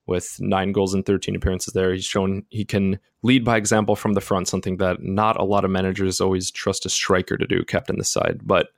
[0.06, 4.14] with nine goals and 13 appearances there, he's shown he can lead by example from
[4.14, 7.62] the front, something that not a lot of managers always trust a striker to do,
[7.62, 8.40] captain the side.
[8.42, 8.68] But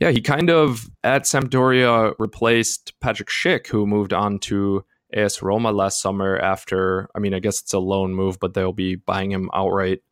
[0.00, 4.84] yeah, he kind of at Sampdoria replaced Patrik Schick, who moved on to
[5.14, 8.72] AS Roma last summer after, I mean, I guess it's a loan move, but they'll
[8.72, 10.02] be buying him outright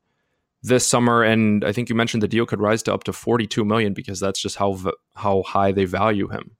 [0.62, 3.64] this summer, and I think you mentioned the deal could rise to up to 42
[3.64, 4.78] million because that's just how
[5.14, 6.56] how high they value him.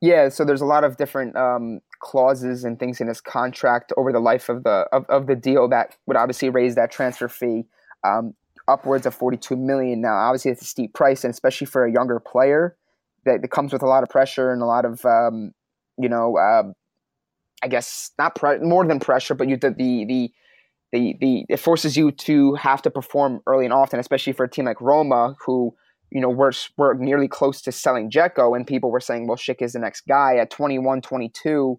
[0.00, 4.12] Yeah, so there's a lot of different um, clauses and things in his contract over
[4.12, 7.64] the life of the of, of the deal that would obviously raise that transfer fee
[8.06, 8.34] um,
[8.68, 10.00] upwards of 42 million.
[10.00, 12.76] Now, obviously, it's a steep price, and especially for a younger player,
[13.24, 15.52] that, that comes with a lot of pressure and a lot of um,
[15.98, 16.62] you know, uh,
[17.62, 20.30] I guess not pre- more than pressure, but you the the,
[20.92, 24.50] the the it forces you to have to perform early and often, especially for a
[24.50, 25.74] team like Roma, who
[26.10, 29.60] you know we're we're nearly close to selling Dzeko, and people were saying, well, Schick
[29.60, 31.78] is the next guy at 21, 22.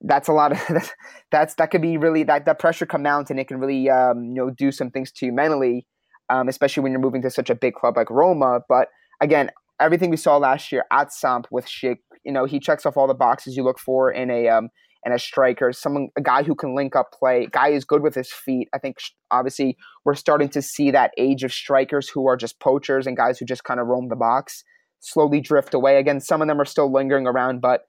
[0.00, 0.84] That's a lot of
[1.30, 4.24] that's that could be really that that pressure can mount, and it can really um,
[4.24, 5.86] you know do some things to you mentally,
[6.28, 8.60] um, especially when you're moving to such a big club like Roma.
[8.68, 8.88] But
[9.20, 9.50] again,
[9.80, 13.06] everything we saw last year at Samp with Schick, you know, he checks off all
[13.06, 14.68] the boxes you look for in a um,
[15.06, 18.32] a striker, someone a guy who can link up play, guy is good with his
[18.32, 18.68] feet.
[18.74, 18.96] I think
[19.30, 23.38] obviously we're starting to see that age of strikers who are just poachers and guys
[23.38, 24.64] who just kind of roam the box
[25.00, 25.98] slowly drift away.
[25.98, 27.82] Again, some of them are still lingering around, but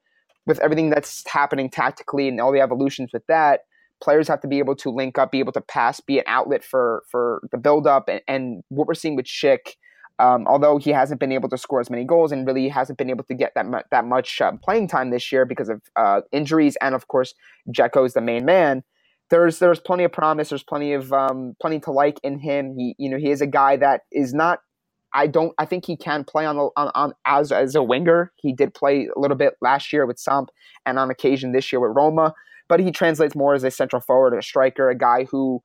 [0.46, 3.60] with everything that's happening tactically and all the evolutions with that,
[4.02, 6.64] players have to be able to link up, be able to pass, be an outlet
[6.64, 9.74] for for the build up, and, and what we're seeing with Schick
[10.18, 13.10] um, although he hasn't been able to score as many goals and really hasn't been
[13.10, 16.22] able to get that mu- that much uh, playing time this year because of uh,
[16.32, 17.34] injuries and of course
[17.66, 18.82] is the main man.
[19.30, 20.48] There's there's plenty of promise.
[20.48, 22.74] There's plenty of um, plenty to like in him.
[22.76, 24.60] He you know he is a guy that is not.
[25.14, 25.54] I don't.
[25.58, 28.32] I think he can play on the on, on as as a winger.
[28.36, 30.50] He did play a little bit last year with Samp
[30.86, 32.34] and on occasion this year with Roma.
[32.68, 35.62] But he translates more as a central forward, a striker, a guy who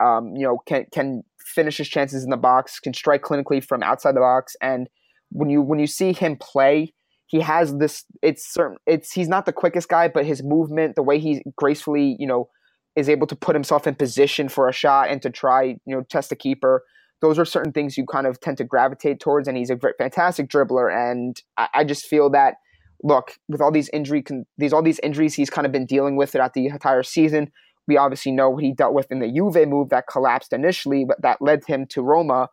[0.00, 3.82] um, you know can can finish his chances in the box, can strike clinically from
[3.82, 4.88] outside the box, and
[5.30, 6.92] when you when you see him play,
[7.26, 8.04] he has this.
[8.22, 8.78] It's certain.
[8.86, 12.48] It's he's not the quickest guy, but his movement, the way he gracefully, you know,
[12.94, 16.02] is able to put himself in position for a shot and to try, you know,
[16.08, 16.84] test the keeper.
[17.22, 20.48] Those are certain things you kind of tend to gravitate towards, and he's a fantastic
[20.48, 20.92] dribbler.
[20.94, 22.54] And I, I just feel that
[23.02, 24.24] look with all these injury,
[24.56, 27.50] these all these injuries he's kind of been dealing with throughout the entire season
[27.86, 31.20] we obviously know what he dealt with in the Juve move that collapsed initially, but
[31.22, 32.48] that led him to Roma.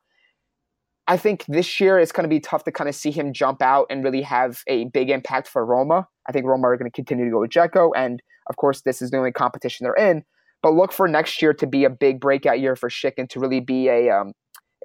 [1.07, 3.61] I think this year it's going to be tough to kind of see him jump
[3.61, 6.07] out and really have a big impact for Roma.
[6.27, 9.01] I think Roma are going to continue to go with Dzeko, and of course, this
[9.01, 10.23] is the only competition they're in.
[10.61, 13.39] But look for next year to be a big breakout year for Schick and to
[13.39, 14.31] really be a um,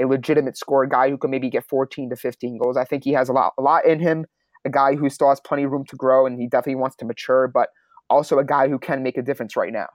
[0.01, 2.77] a legitimate scorer guy who can maybe get 14 to 15 goals.
[2.77, 4.27] I think he has a lot a lot in him.
[4.65, 7.05] A guy who still has plenty of room to grow, and he definitely wants to
[7.05, 7.69] mature, but
[8.11, 9.87] also a guy who can make a difference right now.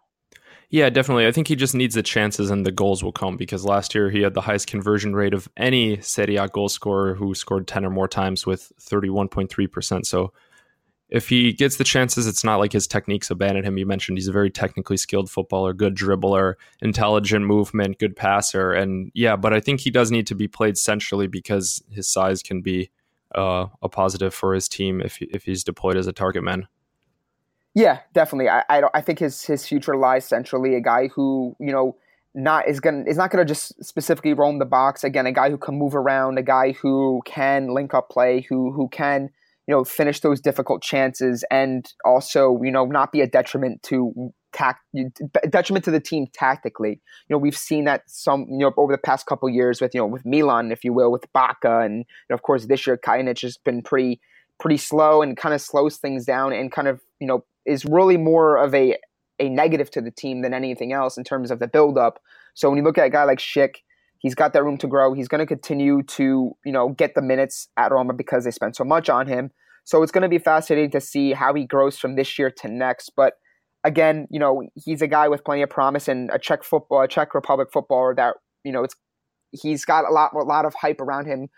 [0.73, 1.27] Yeah, definitely.
[1.27, 4.09] I think he just needs the chances and the goals will come because last year
[4.09, 7.85] he had the highest conversion rate of any Serie A goal scorer who scored 10
[7.85, 10.03] or more times with 31.3%.
[10.03, 10.33] So
[11.09, 13.77] if he gets the chances, it's not like his techniques abandon him.
[13.77, 18.71] You mentioned he's a very technically skilled footballer, good dribbler, intelligent movement, good passer.
[18.71, 22.41] And yeah, but I think he does need to be played centrally because his size
[22.41, 22.89] can be
[23.35, 26.67] uh, a positive for his team if, if he's deployed as a target man.
[27.75, 28.49] Yeah, definitely.
[28.49, 30.75] I I, I think his his future lies centrally.
[30.75, 31.95] A guy who you know
[32.35, 35.03] not is gonna is not gonna just specifically roam the box.
[35.03, 38.71] Again, a guy who can move around, a guy who can link up play, who
[38.71, 39.29] who can
[39.67, 44.31] you know finish those difficult chances, and also you know not be a detriment to
[44.53, 44.81] tact
[45.49, 46.91] detriment to the team tactically.
[47.27, 49.99] You know we've seen that some you know over the past couple years with you
[50.01, 52.97] know with Milan, if you will, with Bacca, and you know, of course this year
[52.97, 54.21] Kalinic has been pretty
[54.59, 58.17] pretty slow and kind of slows things down and kind of you know is really
[58.17, 58.97] more of a
[59.39, 62.19] a negative to the team than anything else in terms of the buildup.
[62.53, 63.77] So when you look at a guy like Schick,
[64.19, 65.13] he's got that room to grow.
[65.13, 68.75] He's going to continue to you know get the minutes at Roma because they spent
[68.75, 69.51] so much on him.
[69.85, 72.67] So it's going to be fascinating to see how he grows from this year to
[72.69, 73.11] next.
[73.15, 73.33] But
[73.83, 77.07] again, you know, he's a guy with plenty of promise and a Czech football, a
[77.07, 78.95] Czech Republic footballer that you know it's
[79.51, 81.49] he's got a lot a lot of hype around him,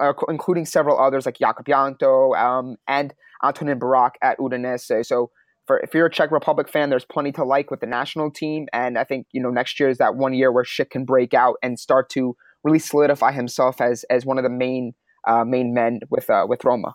[0.00, 5.06] uh, including several others like Jakub Jankto um, and Antonin Barak at Udinese.
[5.06, 5.30] So
[5.66, 8.66] for if you're a Czech Republic fan, there's plenty to like with the national team,
[8.72, 11.34] and I think you know next year is that one year where Schick can break
[11.34, 14.94] out and start to really solidify himself as as one of the main
[15.26, 16.94] uh, main men with uh, with Roma.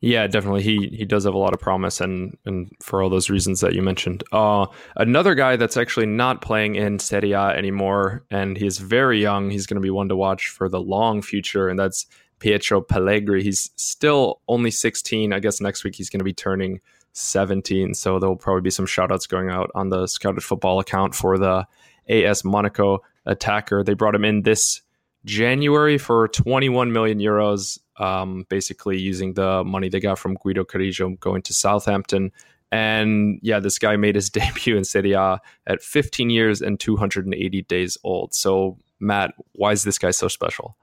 [0.00, 0.62] Yeah, definitely.
[0.62, 3.74] He he does have a lot of promise, and and for all those reasons that
[3.74, 4.22] you mentioned.
[4.30, 9.50] Uh, another guy that's actually not playing in Serie A anymore, and he's very young.
[9.50, 12.06] He's going to be one to watch for the long future, and that's
[12.38, 13.42] Pietro Pellegrini.
[13.42, 15.32] He's still only 16.
[15.32, 16.80] I guess next week he's going to be turning
[17.12, 17.94] 17.
[17.94, 21.38] So there'll probably be some shout outs going out on the Scouted Football account for
[21.38, 21.66] the
[22.08, 23.82] AS Monaco attacker.
[23.82, 24.80] They brought him in this
[25.24, 31.10] January for 21 million euros, um, basically using the money they got from Guido Carrillo
[31.20, 32.32] going to Southampton.
[32.70, 37.62] And yeah, this guy made his debut in Serie A at 15 years and 280
[37.62, 38.34] days old.
[38.34, 40.76] So, Matt, why is this guy so special?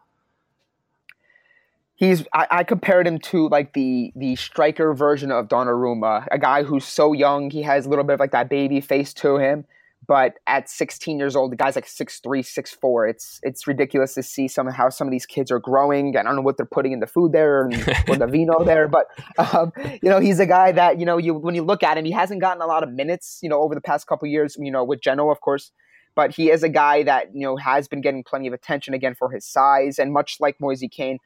[1.96, 6.64] he's I, I, compared him to like the the striker version of Donnarumma, a guy
[6.64, 9.66] who's so young, he has a little bit of like that baby face to him.
[10.08, 13.10] But at 16 years old, the guy's like 6'3", 6'4".
[13.10, 16.16] It's it's ridiculous to see some how some of these kids are growing.
[16.18, 17.72] I don't know what they're putting in the food there or,
[18.08, 21.34] or the vino there, but um, you know he's a guy that you know you
[21.34, 23.40] when you look at him, he hasn't gotten a lot of minutes.
[23.42, 24.58] You know over the past couple years.
[24.60, 25.72] You know with Genoa, of course,
[26.16, 29.16] but he is a guy that you know has been getting plenty of attention again
[29.16, 31.20] for his size and much like Moise Kean,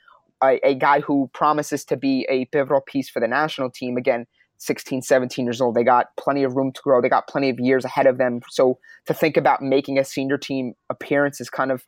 [0.43, 3.97] a, a, guy who promises to be a pivotal piece for the national team.
[3.97, 4.25] Again,
[4.60, 5.76] 16, 17 years old.
[5.76, 7.01] They got plenty of room to grow.
[7.01, 8.41] They got plenty of years ahead of them.
[8.49, 11.86] So to think about making a senior team appearance is kind of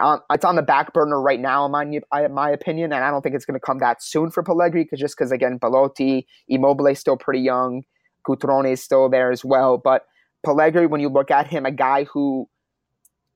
[0.00, 3.22] um, it's on the back burner right now, in my, my opinion, and I don't
[3.22, 6.88] think it's going to come that soon for Pellegrini, because just because again, Belotti, Immobile
[6.88, 7.84] is still pretty young,
[8.26, 9.78] Cutrone is still there as well.
[9.78, 10.06] But
[10.44, 12.48] Pellegrini, when you look at him, a guy who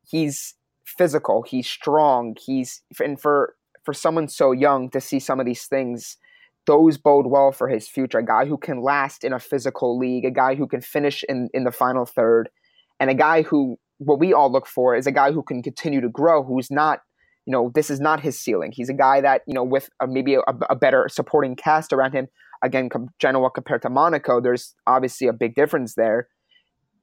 [0.09, 0.55] he's
[0.85, 3.55] physical, he's strong, he's and for
[3.85, 6.16] for someone so young to see some of these things,
[6.67, 8.19] those bode well for his future.
[8.19, 11.49] A guy who can last in a physical league, a guy who can finish in,
[11.53, 12.49] in the final third,
[12.99, 16.01] and a guy who, what we all look for is a guy who can continue
[16.01, 17.01] to grow, who's not,
[17.47, 18.73] you know, this is not his ceiling.
[18.73, 22.13] He's a guy that, you know, with a, maybe a, a better supporting cast around
[22.13, 22.29] him,
[22.63, 22.89] again,
[23.19, 26.29] Genoa compared to Monaco, there's obviously a big difference there.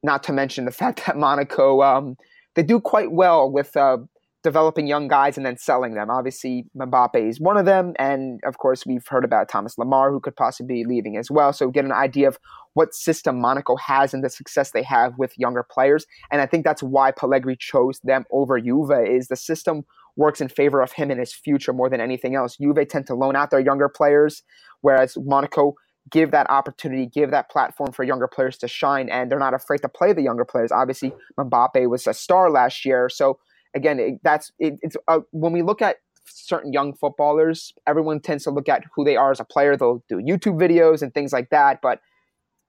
[0.04, 2.16] Not to mention the fact that Monaco, um,
[2.56, 3.98] they do quite well with uh,
[4.44, 6.10] developing young guys and then selling them.
[6.10, 10.20] Obviously, Mbappe is one of them, and of course, we've heard about Thomas Lemar, who
[10.20, 11.52] could possibly be leaving as well.
[11.54, 12.38] So, get an idea of
[12.74, 16.06] what system Monaco has and the success they have with younger players.
[16.32, 18.92] And I think that's why Pellegrini chose them over Juve.
[19.08, 19.84] Is the system
[20.16, 22.58] works in favor of him and his future more than anything else.
[22.58, 24.44] Juve tend to loan out their younger players,
[24.82, 25.76] whereas Monaco
[26.10, 29.80] give that opportunity, give that platform for younger players to shine, and they're not afraid
[29.80, 30.72] to play the younger players.
[30.72, 33.40] Obviously, Mbappe was a star last year, so
[33.76, 38.44] again, it, that's it, it's uh, when we look at certain young footballers, everyone tends
[38.44, 39.78] to look at who they are as a player.
[39.78, 42.02] They'll do YouTube videos and things like that, but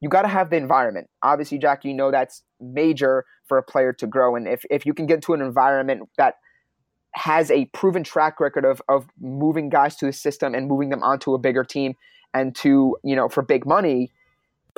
[0.00, 1.08] you got to have the environment.
[1.22, 4.94] Obviously, Jack, you know that's major for a player to grow, and if if you
[4.94, 6.36] can get to an environment that
[7.14, 11.02] has a proven track record of of moving guys to the system and moving them
[11.02, 11.94] onto a bigger team
[12.34, 14.12] and to you know for big money.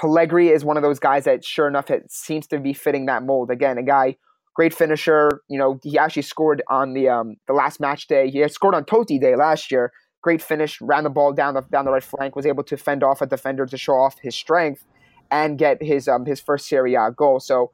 [0.01, 3.23] Pellegrini is one of those guys that, sure enough, it seems to be fitting that
[3.23, 3.51] mold.
[3.51, 4.17] Again, a guy
[4.55, 5.43] great finisher.
[5.49, 8.31] You know, he actually scored on the um, the last match day.
[8.31, 9.93] He had scored on Totti Day last year.
[10.23, 13.03] Great finish, ran the ball down the down the right flank, was able to fend
[13.03, 14.85] off a defender to show off his strength
[15.31, 17.41] and get his um, his first Serie A goal.
[17.41, 17.71] So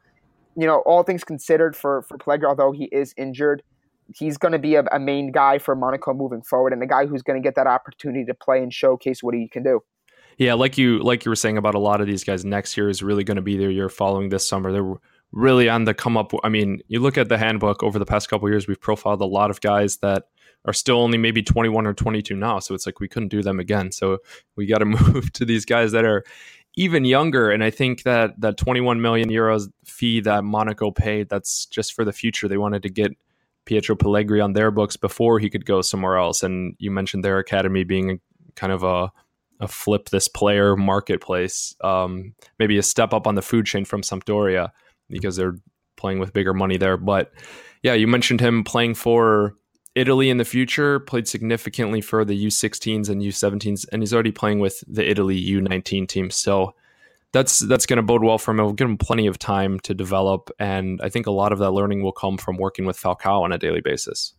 [0.56, 3.62] you know, all things considered for for Pellegrini, although he is injured,
[4.14, 7.06] he's going to be a, a, main guy for Monaco moving forward, and the guy
[7.06, 9.80] who's going to get that opportunity to play and showcase what he can do.
[10.38, 12.88] Yeah, like you like you were saying about a lot of these guys, next year
[12.88, 14.72] is really going to be their year following this summer.
[14.72, 14.94] They're
[15.32, 16.32] really on the come up.
[16.44, 19.26] I mean, you look at the handbook over the past couple years, we've profiled a
[19.26, 20.24] lot of guys that
[20.64, 22.58] are still only maybe 21 or 22 now.
[22.58, 23.92] So it's like we couldn't do them again.
[23.92, 24.18] So
[24.56, 26.24] we got to move to these guys that are
[26.76, 27.50] even younger.
[27.50, 32.04] And I think that that 21 million euros fee that Monaco paid, that's just for
[32.04, 32.48] the future.
[32.48, 33.12] They wanted to get
[33.64, 36.42] Pietro Pellegrini on their books before he could go somewhere else.
[36.42, 38.16] And you mentioned their academy being a,
[38.54, 39.10] kind of a,
[39.60, 44.02] a flip this player marketplace, um, maybe a step up on the food chain from
[44.02, 44.70] Sampdoria
[45.08, 45.56] because they're
[45.96, 46.96] playing with bigger money there.
[46.96, 47.32] But
[47.82, 49.54] yeah, you mentioned him playing for
[49.94, 54.60] Italy in the future, played significantly for the U16s and U17s, and he's already playing
[54.60, 56.30] with the Italy U19 team.
[56.30, 56.74] So
[57.32, 58.60] that's that's going to bode well for him.
[58.60, 61.70] It'll give him plenty of time to develop, and I think a lot of that
[61.70, 64.34] learning will come from working with Falcao on a daily basis.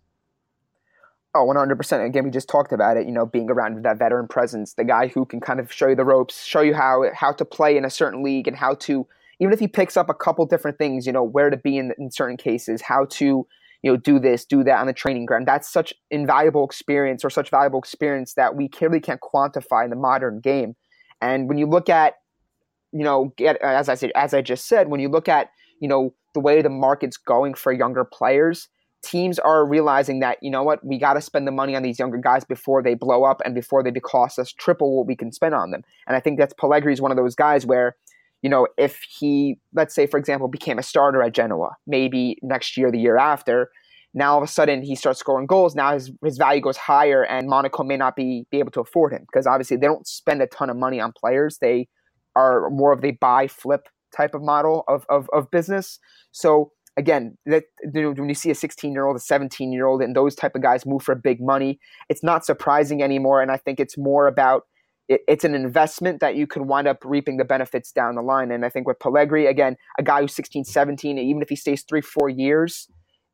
[1.36, 2.06] Oh, 100%.
[2.06, 5.08] Again, we just talked about it, you know, being around that veteran presence, the guy
[5.08, 7.86] who can kind of show you the ropes, show you how how to play in
[7.86, 9.06] a certain league and how to
[9.40, 11.94] even if he picks up a couple different things, you know, where to be in,
[11.98, 13.48] in certain cases, how to
[13.84, 15.48] you know, do this, do that on the training ground.
[15.48, 19.96] That's such invaluable experience or such valuable experience that we clearly can't quantify in the
[19.96, 20.76] modern game.
[21.22, 22.16] And when you look at,
[22.92, 25.88] you know, get, as I said, as I just said, when you look at, you
[25.88, 28.68] know, the way the market's going for younger players,
[29.04, 32.00] teams are realizing that, you know what, we got to spend the money on these
[32.00, 35.32] younger guys before they blow up and before they cost us triple what we can
[35.32, 35.82] spend on them.
[36.08, 37.96] And I think that's Pellegrini is one of those guys where
[38.42, 42.78] you know, if he, let's say, for example, became a starter at Genoa, maybe next
[42.78, 43.70] year, the year after,
[44.14, 45.76] now all of a sudden he starts scoring goals.
[45.76, 49.14] Now his, his value goes higher, and Monaco may not be, be able to afford
[49.14, 51.58] him because obviously they don't spend a ton of money on players.
[51.60, 51.88] They
[52.36, 56.00] are more of the buy flip type of model of, of, of business.
[56.32, 60.16] So again, that when you see a 16 year old, a 17 year old, and
[60.16, 61.80] those type of guys move for big money,
[62.10, 63.42] it's not surprising anymore.
[63.42, 64.64] And I think it's more about
[65.08, 68.52] it, it's an investment that you can wind up reaping the benefits down the line.
[68.52, 71.84] And I think with Pellegrini, again, a guy who's 16, 17, even if he stays
[71.84, 72.88] three, four years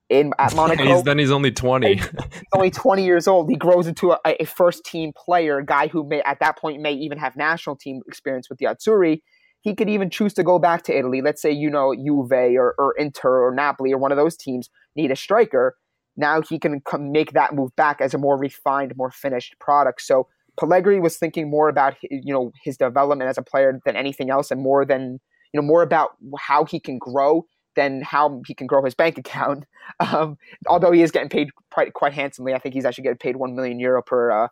[0.09, 1.95] in at Monaco, he's, then he's only 20.
[1.95, 2.09] he's
[2.53, 3.49] only 20 years old.
[3.49, 6.81] He grows into a, a, first team player, a guy who may at that point
[6.81, 9.21] may even have national team experience with the Azzurri.
[9.61, 11.21] He could even choose to go back to Italy.
[11.21, 14.69] Let's say, you know, Juve or, or Inter or Napoli or one of those teams
[14.95, 15.77] need a striker.
[16.17, 20.01] Now he can come make that move back as a more refined, more finished product.
[20.01, 20.27] So
[20.59, 24.51] Pellegrini was thinking more about you know his development as a player than anything else,
[24.51, 25.19] and more than
[25.53, 27.45] you know more about how he can grow
[27.75, 29.65] than how he can grow his bank account.
[29.99, 30.37] Um,
[30.69, 33.53] although he is getting paid quite, quite handsomely, I think he's actually getting paid one
[33.53, 34.47] million euro per uh,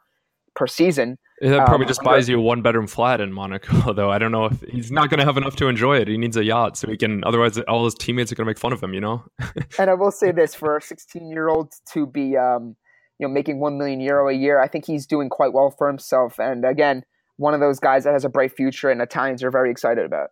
[0.55, 1.17] per season.
[1.39, 4.11] That probably um, just buys you a one bedroom flat in Monaco, though.
[4.11, 6.07] I don't know if he's not going to have enough to enjoy it.
[6.07, 7.23] He needs a yacht so he can.
[7.23, 8.93] Otherwise, all his teammates are going to make fun of him.
[8.93, 9.23] You know.
[9.79, 12.75] and I will say this: for a 16 year old to be um,
[13.21, 14.59] you know making one million euro a year.
[14.59, 16.39] I think he's doing quite well for himself.
[16.39, 17.03] And again,
[17.37, 20.31] one of those guys that has a bright future, and Italians are very excited about.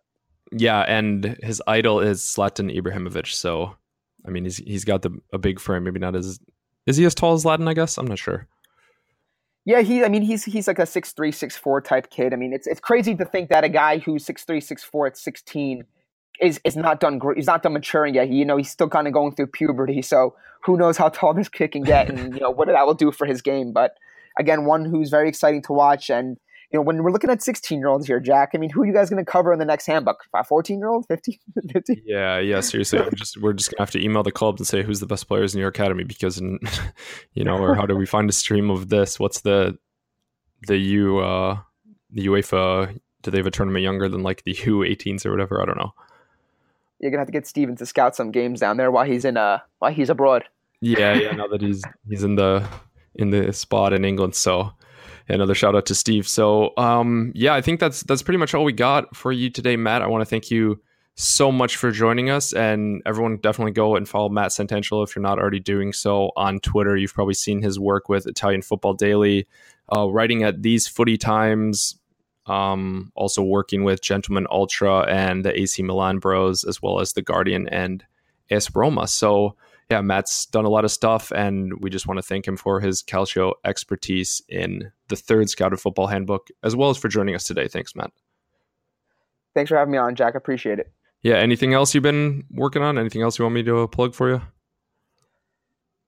[0.52, 3.32] Yeah, and his idol is Zlatan Ibrahimovic.
[3.32, 3.76] So,
[4.26, 5.84] I mean, he's he's got the a big frame.
[5.84, 6.40] Maybe not as
[6.86, 7.68] is he as tall as Zlatan?
[7.68, 8.48] I guess I'm not sure.
[9.64, 10.02] Yeah, he.
[10.02, 12.32] I mean, he's he's like a six three, six four type kid.
[12.32, 15.06] I mean, it's it's crazy to think that a guy who's six three, six four
[15.06, 15.84] at sixteen
[16.40, 17.20] is is not done.
[17.36, 18.28] He's not done maturing yet.
[18.30, 20.02] You know, he's still kind of going through puberty.
[20.02, 22.94] So who knows how tall this kid can get, and you know what that will
[22.94, 23.72] do for his game.
[23.72, 23.96] But
[24.38, 26.10] again, one who's very exciting to watch.
[26.10, 26.36] And
[26.72, 28.86] you know, when we're looking at 16 year olds here, Jack, I mean, who are
[28.86, 30.24] you guys going to cover in the next handbook?
[30.48, 31.38] 14 year old, 15?
[32.04, 32.60] Yeah, yeah.
[32.60, 35.06] Seriously, we're just we're just gonna have to email the club and say who's the
[35.06, 36.40] best players in your academy because,
[37.32, 39.18] you know, or how do we find a stream of this?
[39.18, 39.78] What's the
[40.66, 41.58] the U uh
[42.10, 42.98] the UEFA?
[43.22, 45.60] Do they have a tournament younger than like the U18s or whatever?
[45.60, 45.92] I don't know
[47.00, 49.36] you're gonna have to get Steven to scout some games down there while he's in
[49.36, 50.44] uh while he's abroad.
[50.80, 51.32] Yeah, yeah.
[51.32, 52.66] Now that he's he's in the
[53.14, 54.72] in the spot in England, so
[55.28, 56.28] another shout out to Steve.
[56.28, 59.76] So um yeah, I think that's that's pretty much all we got for you today,
[59.76, 60.02] Matt.
[60.02, 60.80] I want to thank you
[61.16, 65.22] so much for joining us and everyone definitely go and follow Matt Santangelo if you're
[65.22, 66.96] not already doing so on Twitter.
[66.96, 69.46] You've probably seen his work with Italian Football Daily,
[69.94, 71.99] uh, writing at these footy times,
[72.46, 77.22] um, also working with Gentleman Ultra and the AC Milan Bros, as well as the
[77.22, 78.04] Guardian and
[78.50, 79.06] AS Roma.
[79.06, 79.56] So
[79.90, 82.78] yeah, Matt's done a lot of stuff, and we just want to thank him for
[82.78, 87.42] his Calcio expertise in the third Scouted Football Handbook, as well as for joining us
[87.44, 87.66] today.
[87.66, 88.12] Thanks, Matt.
[89.52, 90.36] Thanks for having me on, Jack.
[90.36, 90.92] Appreciate it.
[91.22, 91.34] Yeah.
[91.34, 92.98] Anything else you've been working on?
[92.98, 94.42] Anything else you want me to plug for you?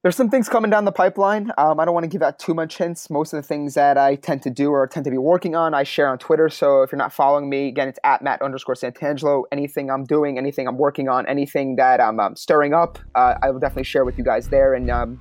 [0.02, 1.52] There's some things coming down the pipeline.
[1.56, 3.08] Um, I don't want to give out too much hints.
[3.08, 5.74] Most of the things that I tend to do or tend to be working on,
[5.74, 6.48] I share on Twitter.
[6.48, 9.44] So if you're not following me, again, it's at Matt underscore Santangelo.
[9.52, 13.50] Anything I'm doing, anything I'm working on, anything that I'm um, stirring up, uh, I
[13.50, 14.74] will definitely share with you guys there.
[14.74, 15.20] And um,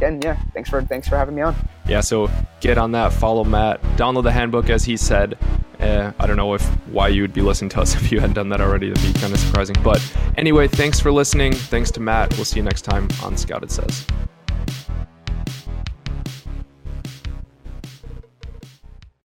[0.00, 1.54] yeah, thanks for thanks for having me on.
[1.86, 2.30] Yeah, so
[2.60, 5.38] get on that, follow Matt, download the handbook as he said.
[5.80, 8.34] Uh, I don't know if why you would be listening to us if you hadn't
[8.34, 8.90] done that already.
[8.90, 9.76] That'd be kind of surprising.
[9.82, 10.02] But
[10.36, 11.52] anyway, thanks for listening.
[11.52, 12.34] Thanks to Matt.
[12.36, 14.06] We'll see you next time on Scouted Says.